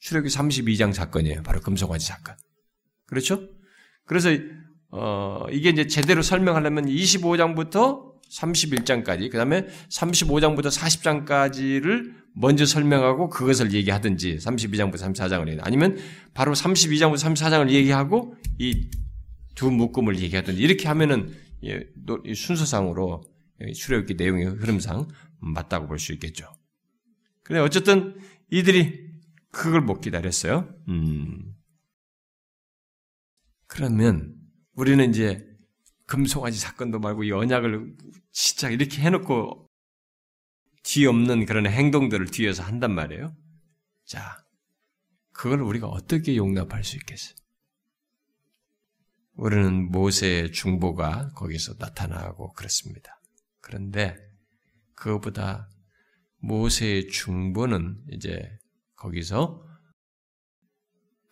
[0.00, 1.42] 출애굽기 32장 사건이에요.
[1.42, 2.36] 바로 금송아지 사건.
[3.06, 3.48] 그렇죠?
[4.06, 4.30] 그래서
[4.92, 14.36] 어, 이게 이제 제대로 설명하려면 25장부터 31장까지, 그 다음에 35장부터 40장까지를 먼저 설명하고 그것을 얘기하든지,
[14.36, 15.98] 32장부터 34장을 얘기 아니면
[16.32, 18.88] 바로 32장부터 34장을 얘기하고 이
[19.54, 21.34] 두 묶음을 얘기하든지, 이렇게 하면은
[22.34, 23.22] 순서상으로
[23.74, 25.08] 출애굽기 내용의 흐름상
[25.40, 26.46] 맞다고 볼 수 있겠죠.
[27.42, 28.16] 근데 어쨌든
[28.50, 29.10] 이들이
[29.50, 30.74] 그걸 못 기다렸어요.
[30.88, 31.54] 음.
[33.66, 34.34] 그러면
[34.74, 35.46] 우리는 이제
[36.06, 37.96] 금송아지 사건도 말고 이 언약을
[38.32, 39.68] 진짜 이렇게 해놓고
[40.82, 43.34] 뒤 없는 그런 행동들을 뒤에서 한단 말이에요.
[44.04, 44.44] 자,
[45.32, 47.36] 그걸 우리가 어떻게 용납할 수 있겠어요?
[49.34, 53.20] 우리는 모세의 중보가 거기서 나타나고 그렇습니다.
[53.60, 54.16] 그런데
[54.94, 55.70] 그것보다
[56.38, 58.58] 모세의 중보는 이제
[58.96, 59.64] 거기서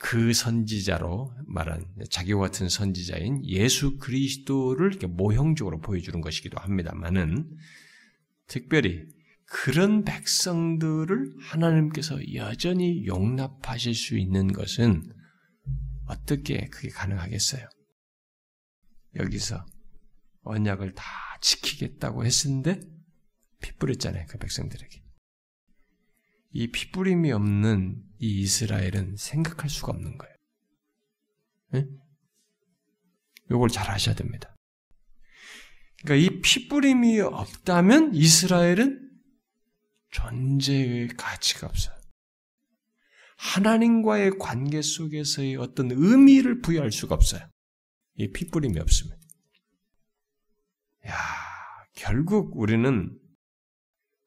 [0.02, 7.54] 그 선지자로 말한 자기와 같은 선지자인 예수 그리스도를 모형적으로 보여주는 것이기도 합니다만은
[8.46, 9.04] 특별히
[9.44, 15.02] 그런 백성들을 하나님께서 여전히 용납하실 수 있는 것은
[16.06, 17.68] 어떻게 그게 가능하겠어요?
[19.16, 19.66] 여기서
[20.44, 21.04] 언약을 다
[21.42, 22.80] 지키겠다고 했는데
[23.60, 25.09] 피 뿌렸잖아요, 그 백성들에게.
[26.52, 30.34] 이 피뿌림이 없는 이 이스라엘은 생각할 수가 없는 거예요.
[31.72, 31.86] 네?
[33.50, 34.54] 요걸 잘 아셔야 됩니다.
[36.02, 39.10] 그러니까 이 피뿌림이 없다면 이스라엘은
[40.10, 41.94] 존재의 가치가 없어요.
[43.36, 47.48] 하나님과의 관계 속에서의 어떤 의미를 부여할 수가 없어요.
[48.16, 49.16] 이 피뿌림이 없으면.
[51.06, 51.16] 야,
[51.94, 53.18] 결국 우리는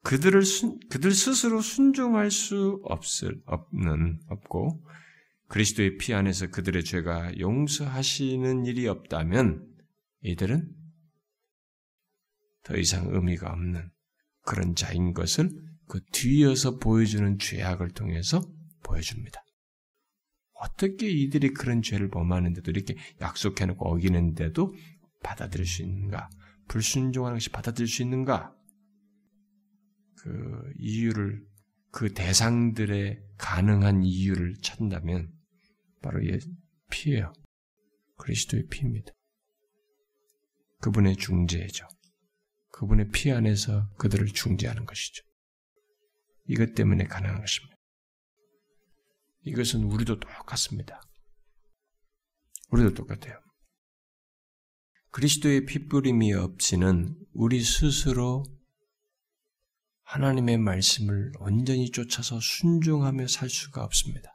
[0.04, 4.84] 그들을 순, 그들 스스로 순종할 수 없을 없는 없고
[5.48, 9.66] 그리스도의 피 안에서 그들의 죄가 용서하시는 일이 없다면
[10.20, 10.70] 이들은
[12.64, 13.90] 더 이상 의미가 없는
[14.42, 15.50] 그런 자인 것을
[15.86, 18.42] 그 뒤이어서 보여주는 죄악을 통해서
[18.82, 19.42] 보여줍니다.
[20.54, 24.74] 어떻게 이들이 그런 죄를 범하는데도 이렇게 약속해놓고 어기는데도
[25.22, 26.28] 받아들일 수 있는가?
[26.68, 28.53] 불순종하는 것이 받아들일 수 있는가?
[30.24, 31.46] 그 이유를
[31.90, 35.30] 그 대상들의 가능한 이유를 찾는다면
[36.00, 36.38] 바로 예
[36.90, 37.30] 피예요.
[38.16, 39.12] 그리스도의 피입니다.
[40.80, 41.86] 그분의 중재죠.
[42.70, 45.22] 그분의 피 안에서 그들을 중재하는 것이죠.
[46.46, 47.76] 이것 때문에 가능한 것입니다.
[49.42, 51.02] 이것은 우리도 똑같습니다.
[52.70, 53.38] 우리도 똑같아요.
[55.10, 58.42] 그리스도의 피뿌림이 없이는 우리 스스로
[60.04, 64.34] 하나님의 말씀을 온전히 쫓아서 순종하며 살 수가 없습니다.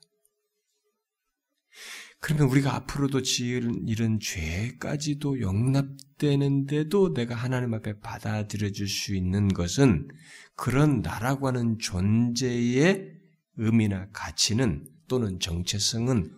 [2.22, 10.10] 그러면 우리가 앞으로도 지을 이런 죄까지도 용납되는데도 내가 하나님 앞에 받아들여 줄 수 있는 것은
[10.56, 13.14] 그런 나라고 하는 존재의
[13.56, 16.30] 의미나 가치는 또는 정체성은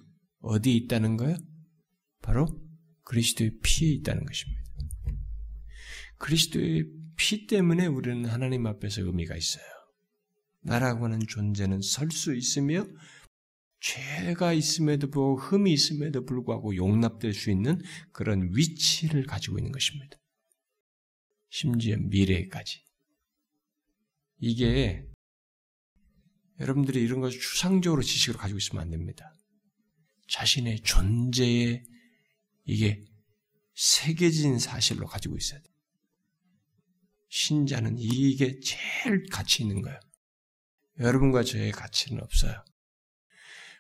[0.41, 1.35] 어디 있다는 거예요?
[2.21, 2.47] 바로
[3.03, 4.61] 그리스도의 피에 있다는 것입니다.
[6.17, 9.65] 그리스도의 피 때문에 우리는 하나님 앞에서 의미가 있어요.
[10.61, 12.85] 나라고 하는 존재는 설 수 있으며
[13.81, 17.81] 죄가 있음에도 불구하고 흠이 있음에도 불구하고 용납될 수 있는
[18.11, 20.17] 그런 위치를 가지고 있는 것입니다.
[21.49, 22.83] 심지어 미래까지.
[24.37, 25.05] 이게
[26.59, 29.33] 여러분들이 이런 것을 추상적으로 지식으로 가지고 있으면 안 됩니다.
[30.27, 31.83] 자신의 존재에
[32.65, 33.03] 이게
[33.75, 35.70] 새겨진 사실로 가지고 있어야 돼요.
[37.31, 39.97] 신자는 이게 제일 가치 있는 거예요.
[40.99, 42.63] 여러분과 저의 가치는 없어요.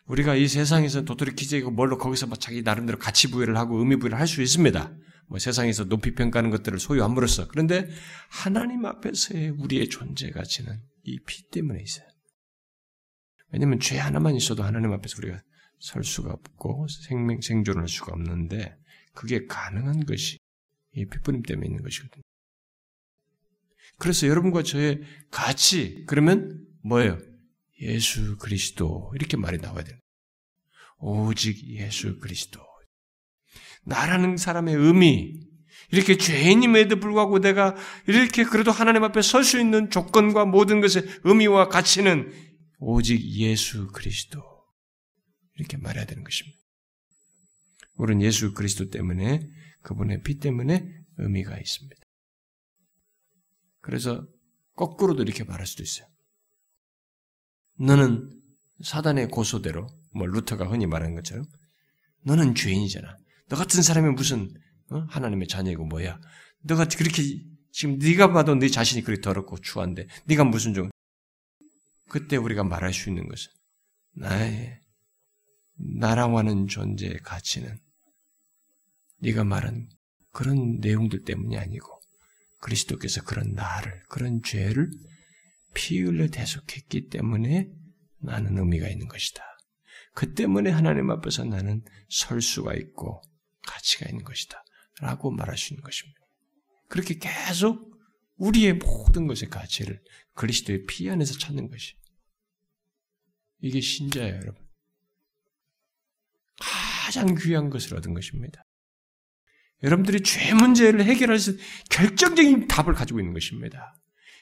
[0.05, 4.17] 우리가 이 세상에서 도토리 기재이고 뭘로 거기서 막 자기 나름대로 가치 부여를 하고 의미 부여를
[4.17, 4.97] 할 수 있습니다.
[5.27, 7.49] 뭐 세상에서 높이 평가하는 것들을 소유함으로써.
[7.49, 7.89] 그런데
[8.29, 12.07] 하나님 앞에서의 우리의 존재 가치는 이 피 때문에 있어요.
[13.51, 15.41] 왜냐면 죄 하나만 있어도 하나님 앞에서 우리가
[15.79, 18.77] 설 수가 없고 생명, 생존할 수가 없는데
[19.13, 20.37] 그게 가능한 것이
[20.93, 22.23] 이 피뿌림 때문에 있는 것이거든요.
[24.01, 24.99] 그래서 여러분과 저의
[25.29, 27.19] 가치, 그러면 뭐예요?
[27.81, 29.11] 예수 그리스도.
[29.13, 29.95] 이렇게 말이 나와야 돼요.
[30.97, 32.59] 오직 예수 그리스도.
[33.85, 35.39] 나라는 사람의 의미,
[35.91, 37.75] 이렇게 죄인임에도 불구하고 내가
[38.07, 42.33] 이렇게 그래도 하나님 앞에 설 수 있는 조건과 모든 것의 의미와 가치는
[42.79, 44.41] 오직 예수 그리스도.
[45.57, 46.57] 이렇게 말해야 되는 것입니다.
[47.97, 49.47] 우리는 예수 그리스도 때문에
[49.83, 52.00] 그분의 피 때문에 의미가 있습니다.
[53.81, 54.25] 그래서
[54.75, 56.07] 거꾸로도 이렇게 말할 수도 있어요.
[57.79, 58.29] 너는
[58.83, 61.45] 사단의 고소대로 뭐 루터가 흔히 말하는 것처럼
[62.23, 63.17] 너는 죄인이잖아.
[63.49, 64.49] 너 같은 사람이 무슨
[64.91, 65.05] 어?
[65.09, 66.19] 하나님의 자녀이고 뭐야?
[66.61, 67.23] 너가 그렇게
[67.71, 70.89] 지금 네가 봐도 네 자신이 그렇게 더럽고 추한데 네가 무슨 종?
[72.09, 73.51] 그때 우리가 말할 수 있는 것은
[74.13, 74.79] 나의
[75.75, 77.77] 나라고 하는 존재의 가치는
[79.19, 79.89] 네가 말한
[80.31, 82.00] 그런 내용들 때문이 아니고
[82.61, 84.89] 그리스도께서 그런 나를 그런 죄를
[85.73, 87.69] 피 흘려 대속했기 때문에
[88.19, 89.43] 나는 의미가 있는 것이다.
[90.13, 93.21] 그 때문에 하나님 앞에서 나는 설 수가 있고
[93.65, 94.63] 가치가 있는 것이다.
[94.99, 96.19] 라고 말할 수 있는 것입니다.
[96.87, 97.91] 그렇게 계속
[98.35, 100.01] 우리의 모든 것의 가치를
[100.33, 101.95] 그리스도의 피 안에서 찾는 것이.
[103.59, 104.67] 이게 신자예요, 여러분.
[106.59, 108.63] 가장 귀한 것을 얻은 것입니다.
[109.83, 111.57] 여러분들이 죄 문제를 해결할 수
[111.89, 113.95] 결정적인 답을 가지고 있는 것입니다.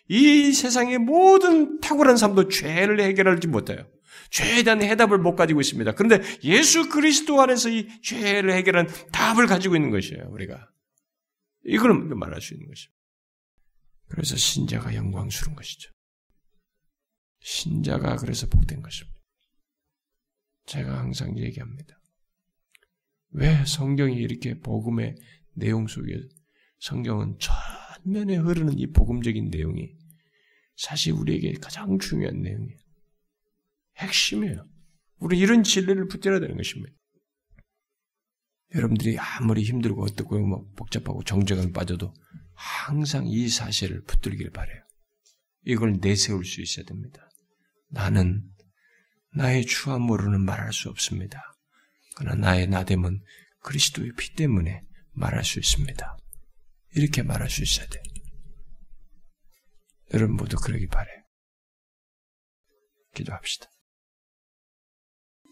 [0.08, 3.88] 이 세상의 모든 탁월한 삶도 죄를 해결하지 못해요.
[4.32, 5.94] 죄에 대한 해답을 못 가지고 있습니다.
[5.94, 10.70] 그런데 예수 그리스도 안에서 이 죄를 해결한 답을 가지고 있는 것이에요, 우리가.
[11.66, 13.00] 이걸 말할 수 있는 것입니다.
[14.08, 15.92] 그래서 신자가 영광스러운 것이죠.
[17.42, 19.20] 신자가 그래서 복된 것입니다.
[20.66, 21.99] 제가 항상 얘기합니다.
[23.32, 25.16] 왜 성경이 이렇게 복음의
[25.54, 26.14] 내용 속에
[26.80, 29.94] 성경은 전면에 흐르는 이 복음적인 내용이
[30.76, 32.80] 사실 우리에게 가장 중요한 내용이에요.
[33.98, 34.66] 핵심이에요.
[35.20, 36.96] 우리 이런 진리를 붙들어야 되는 것입니다.
[38.76, 42.14] 여러분들이 아무리 힘들고 어떻고 뭐 복잡하고 정적을 빠져도
[42.54, 44.82] 항상 이 사실을 붙들기를 바래요.
[45.66, 47.30] 이걸 내세울 수 있어야 됩니다.
[47.90, 48.44] 나는
[49.34, 51.59] 나의 추함으로는 말할 수 없습니다.
[52.20, 53.24] 그러나 나의 나됨은
[53.62, 56.18] 그리스도의 피 때문에 말할 수 있습니다.
[56.96, 58.04] 이렇게 말할 수 있어야 돼.
[60.14, 61.08] 여러분 모두 그러기 바래.
[63.16, 63.68] 기도합시다.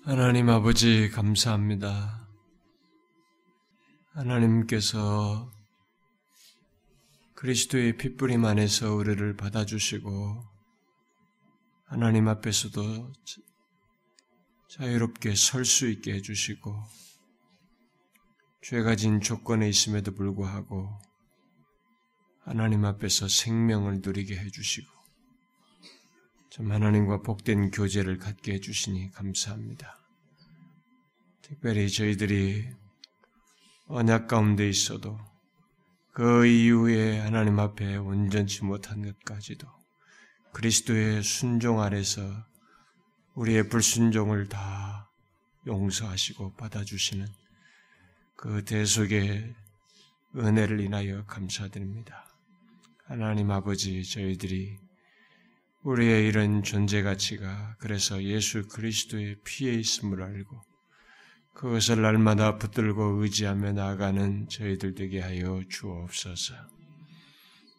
[0.03, 2.27] 하나님 아버지 감사합니다.
[4.11, 5.49] 하나님께서
[7.35, 10.43] 그리스도의 핏부림 안에서 우리를 받아주시고
[11.85, 13.13] 하나님 앞에서도
[14.69, 16.75] 자유롭게 설 수 있게 해주시고
[18.63, 20.89] 죄가 진 조건에 있음에도 불구하고
[22.41, 24.91] 하나님 앞에서 생명을 누리게 해주시고
[26.49, 29.97] 참 하나님과 복된 교제를 갖게 해주시니 감사합니다.
[31.41, 32.69] 특별히 저희들이
[33.87, 35.17] 언약 가운데 있어도
[36.11, 39.67] 그 이후에 하나님 앞에 온전치 못한 것까지도
[40.51, 42.46] 그리스도의 순종 아래서
[43.37, 45.11] 우리의 불순종을 다
[45.67, 47.27] 용서하시고 받아주시는
[48.35, 49.53] 그 대속의
[50.35, 52.25] 은혜를 인하여 감사드립니다.
[53.05, 54.77] 하나님 아버지, 저희들이
[55.83, 60.59] 우리의 이런 존재 가치가 그래서 예수 그리스도의 피에 있음을 알고
[61.53, 66.55] 그것을 날마다 붙들고 의지하며 나아가는 저희들 되게 하여 주옵소서.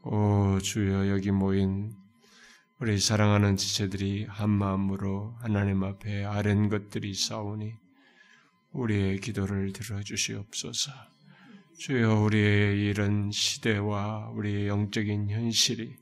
[0.05, 1.93] 오 주여 여기 모인
[2.81, 7.75] 우리 사랑하는 지체들이 한 마음으로 하나님 앞에 아랜 것들이 싸우니
[8.71, 10.93] 우리의 기도를 들어주시옵소서.
[11.77, 15.97] 주여 우리의 이런 시대와 우리의 영적인 현실이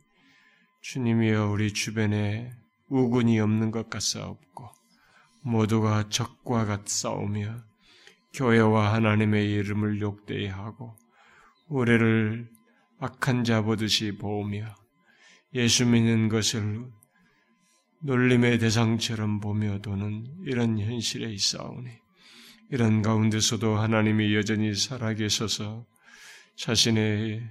[0.83, 2.53] 주님이여 우리 주변에
[2.91, 4.69] 우군이 없는 것 같사옵고
[5.41, 7.57] 모두가 적과 같 싸우며
[8.35, 10.95] 교회와 하나님의 이름을 욕되이 하고
[11.69, 12.51] 우리를
[12.99, 14.75] 악한 자 보듯이 보며
[15.57, 16.85] 예수 믿는 것을
[18.01, 21.89] 놀림의 대상처럼 보며 도는 이런 현실에 있사오니
[22.71, 25.87] 이런 가운데서도 하나님이 여전히 살아계셔서
[26.57, 27.43] 자신의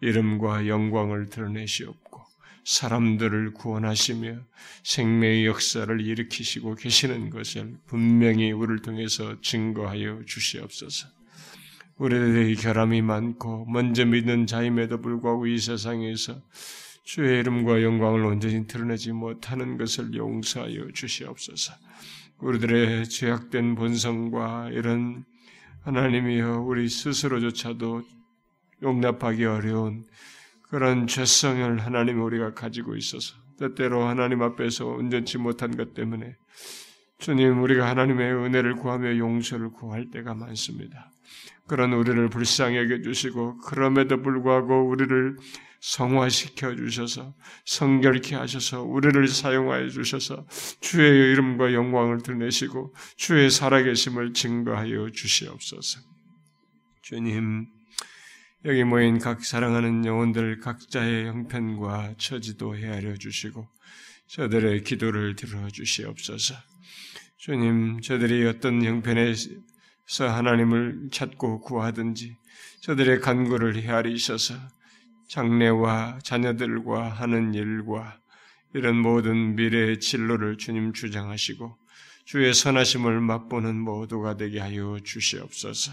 [0.00, 2.22] 이름과 영광을 드러내시옵고
[2.64, 4.38] 사람들을 구원하시며
[4.84, 11.08] 생명의 역사를 일으키시고 계시는 것을 분명히 우리를 통해서 증거하여 주시옵소서.
[11.96, 16.40] 우리들의 결함이 많고 먼저 믿는 자임에도 불구하고 이 세상에서
[17.04, 21.74] 주의 이름과 영광을 온전히 드러내지 못하는 것을 용서하여 주시옵소서.
[22.38, 25.24] 우리들의 죄악된 본성과 이런
[25.82, 28.02] 하나님이여 우리 스스로조차도
[28.82, 30.04] 용납하기 어려운
[30.62, 36.36] 그런 죄성을 하나님 우리가 가지고 있어서 때때로 하나님 앞에서 온전치 못한 것 때문에
[37.18, 41.10] 주님 우리가 하나님의 은혜를 구하며 용서를 구할 때가 많습니다.
[41.66, 45.36] 그런 우리를 불쌍히 여겨 주시고 그럼에도 불구하고 우리를
[45.84, 47.34] 성화시켜 주셔서
[47.66, 50.46] 성결케 하셔서 우리를 사용하여 주셔서
[50.80, 56.00] 주의 이름과 영광을 드러내시고 주의 살아계심을 증거하여 주시옵소서.
[57.02, 57.66] 주님,
[58.64, 63.68] 여기 모인 각 사랑하는 영혼들 각자의 형편과 처지도 헤아려 주시고
[64.28, 66.54] 저들의 기도를 들어 주시옵소서.
[67.36, 69.34] 주님, 저들이 어떤 형편에
[70.06, 72.38] 서 하나님을 찾고 구하든지
[72.80, 74.54] 저들의 간구를 헤아리셔서
[75.34, 78.20] 장래와 자녀들과 하는 일과
[78.72, 81.76] 이런 모든 미래의 진로를 주님 주장하시고
[82.24, 85.90] 주의 선하심을 맛보는 모두가 되게 하여 주시옵소서.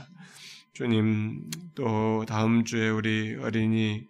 [0.73, 4.07] 주님 또 다음 주에 우리 어린이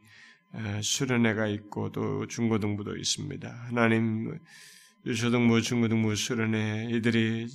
[0.82, 3.50] 수련회가 있고 또 중고등부도 있습니다.
[3.68, 4.38] 하나님
[5.06, 7.48] 유초등부, 중고등부 수련회 이들이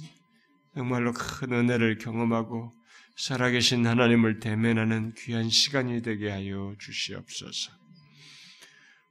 [0.75, 2.73] 정말로 큰 은혜를 경험하고
[3.17, 7.73] 살아계신 하나님을 대면하는 귀한 시간이 되게 하여 주시옵소서.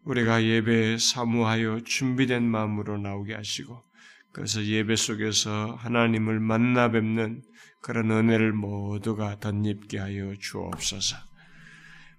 [0.04, 3.84] 우리가 예배에 사모하여 준비된 마음으로 나오게 하시고,
[4.32, 7.42] 그래서 예배 속에서 하나님을 만나 뵙는
[7.82, 11.18] 그런 은혜를 모두가 덧입게 하여 주옵소서.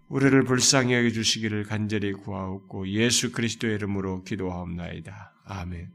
[0.09, 5.35] 우리를 불쌍히 여겨 주시기를 간절히 구하옵고 예수 그리스도의 이름으로 기도하옵나이다.
[5.45, 5.91] 아멘.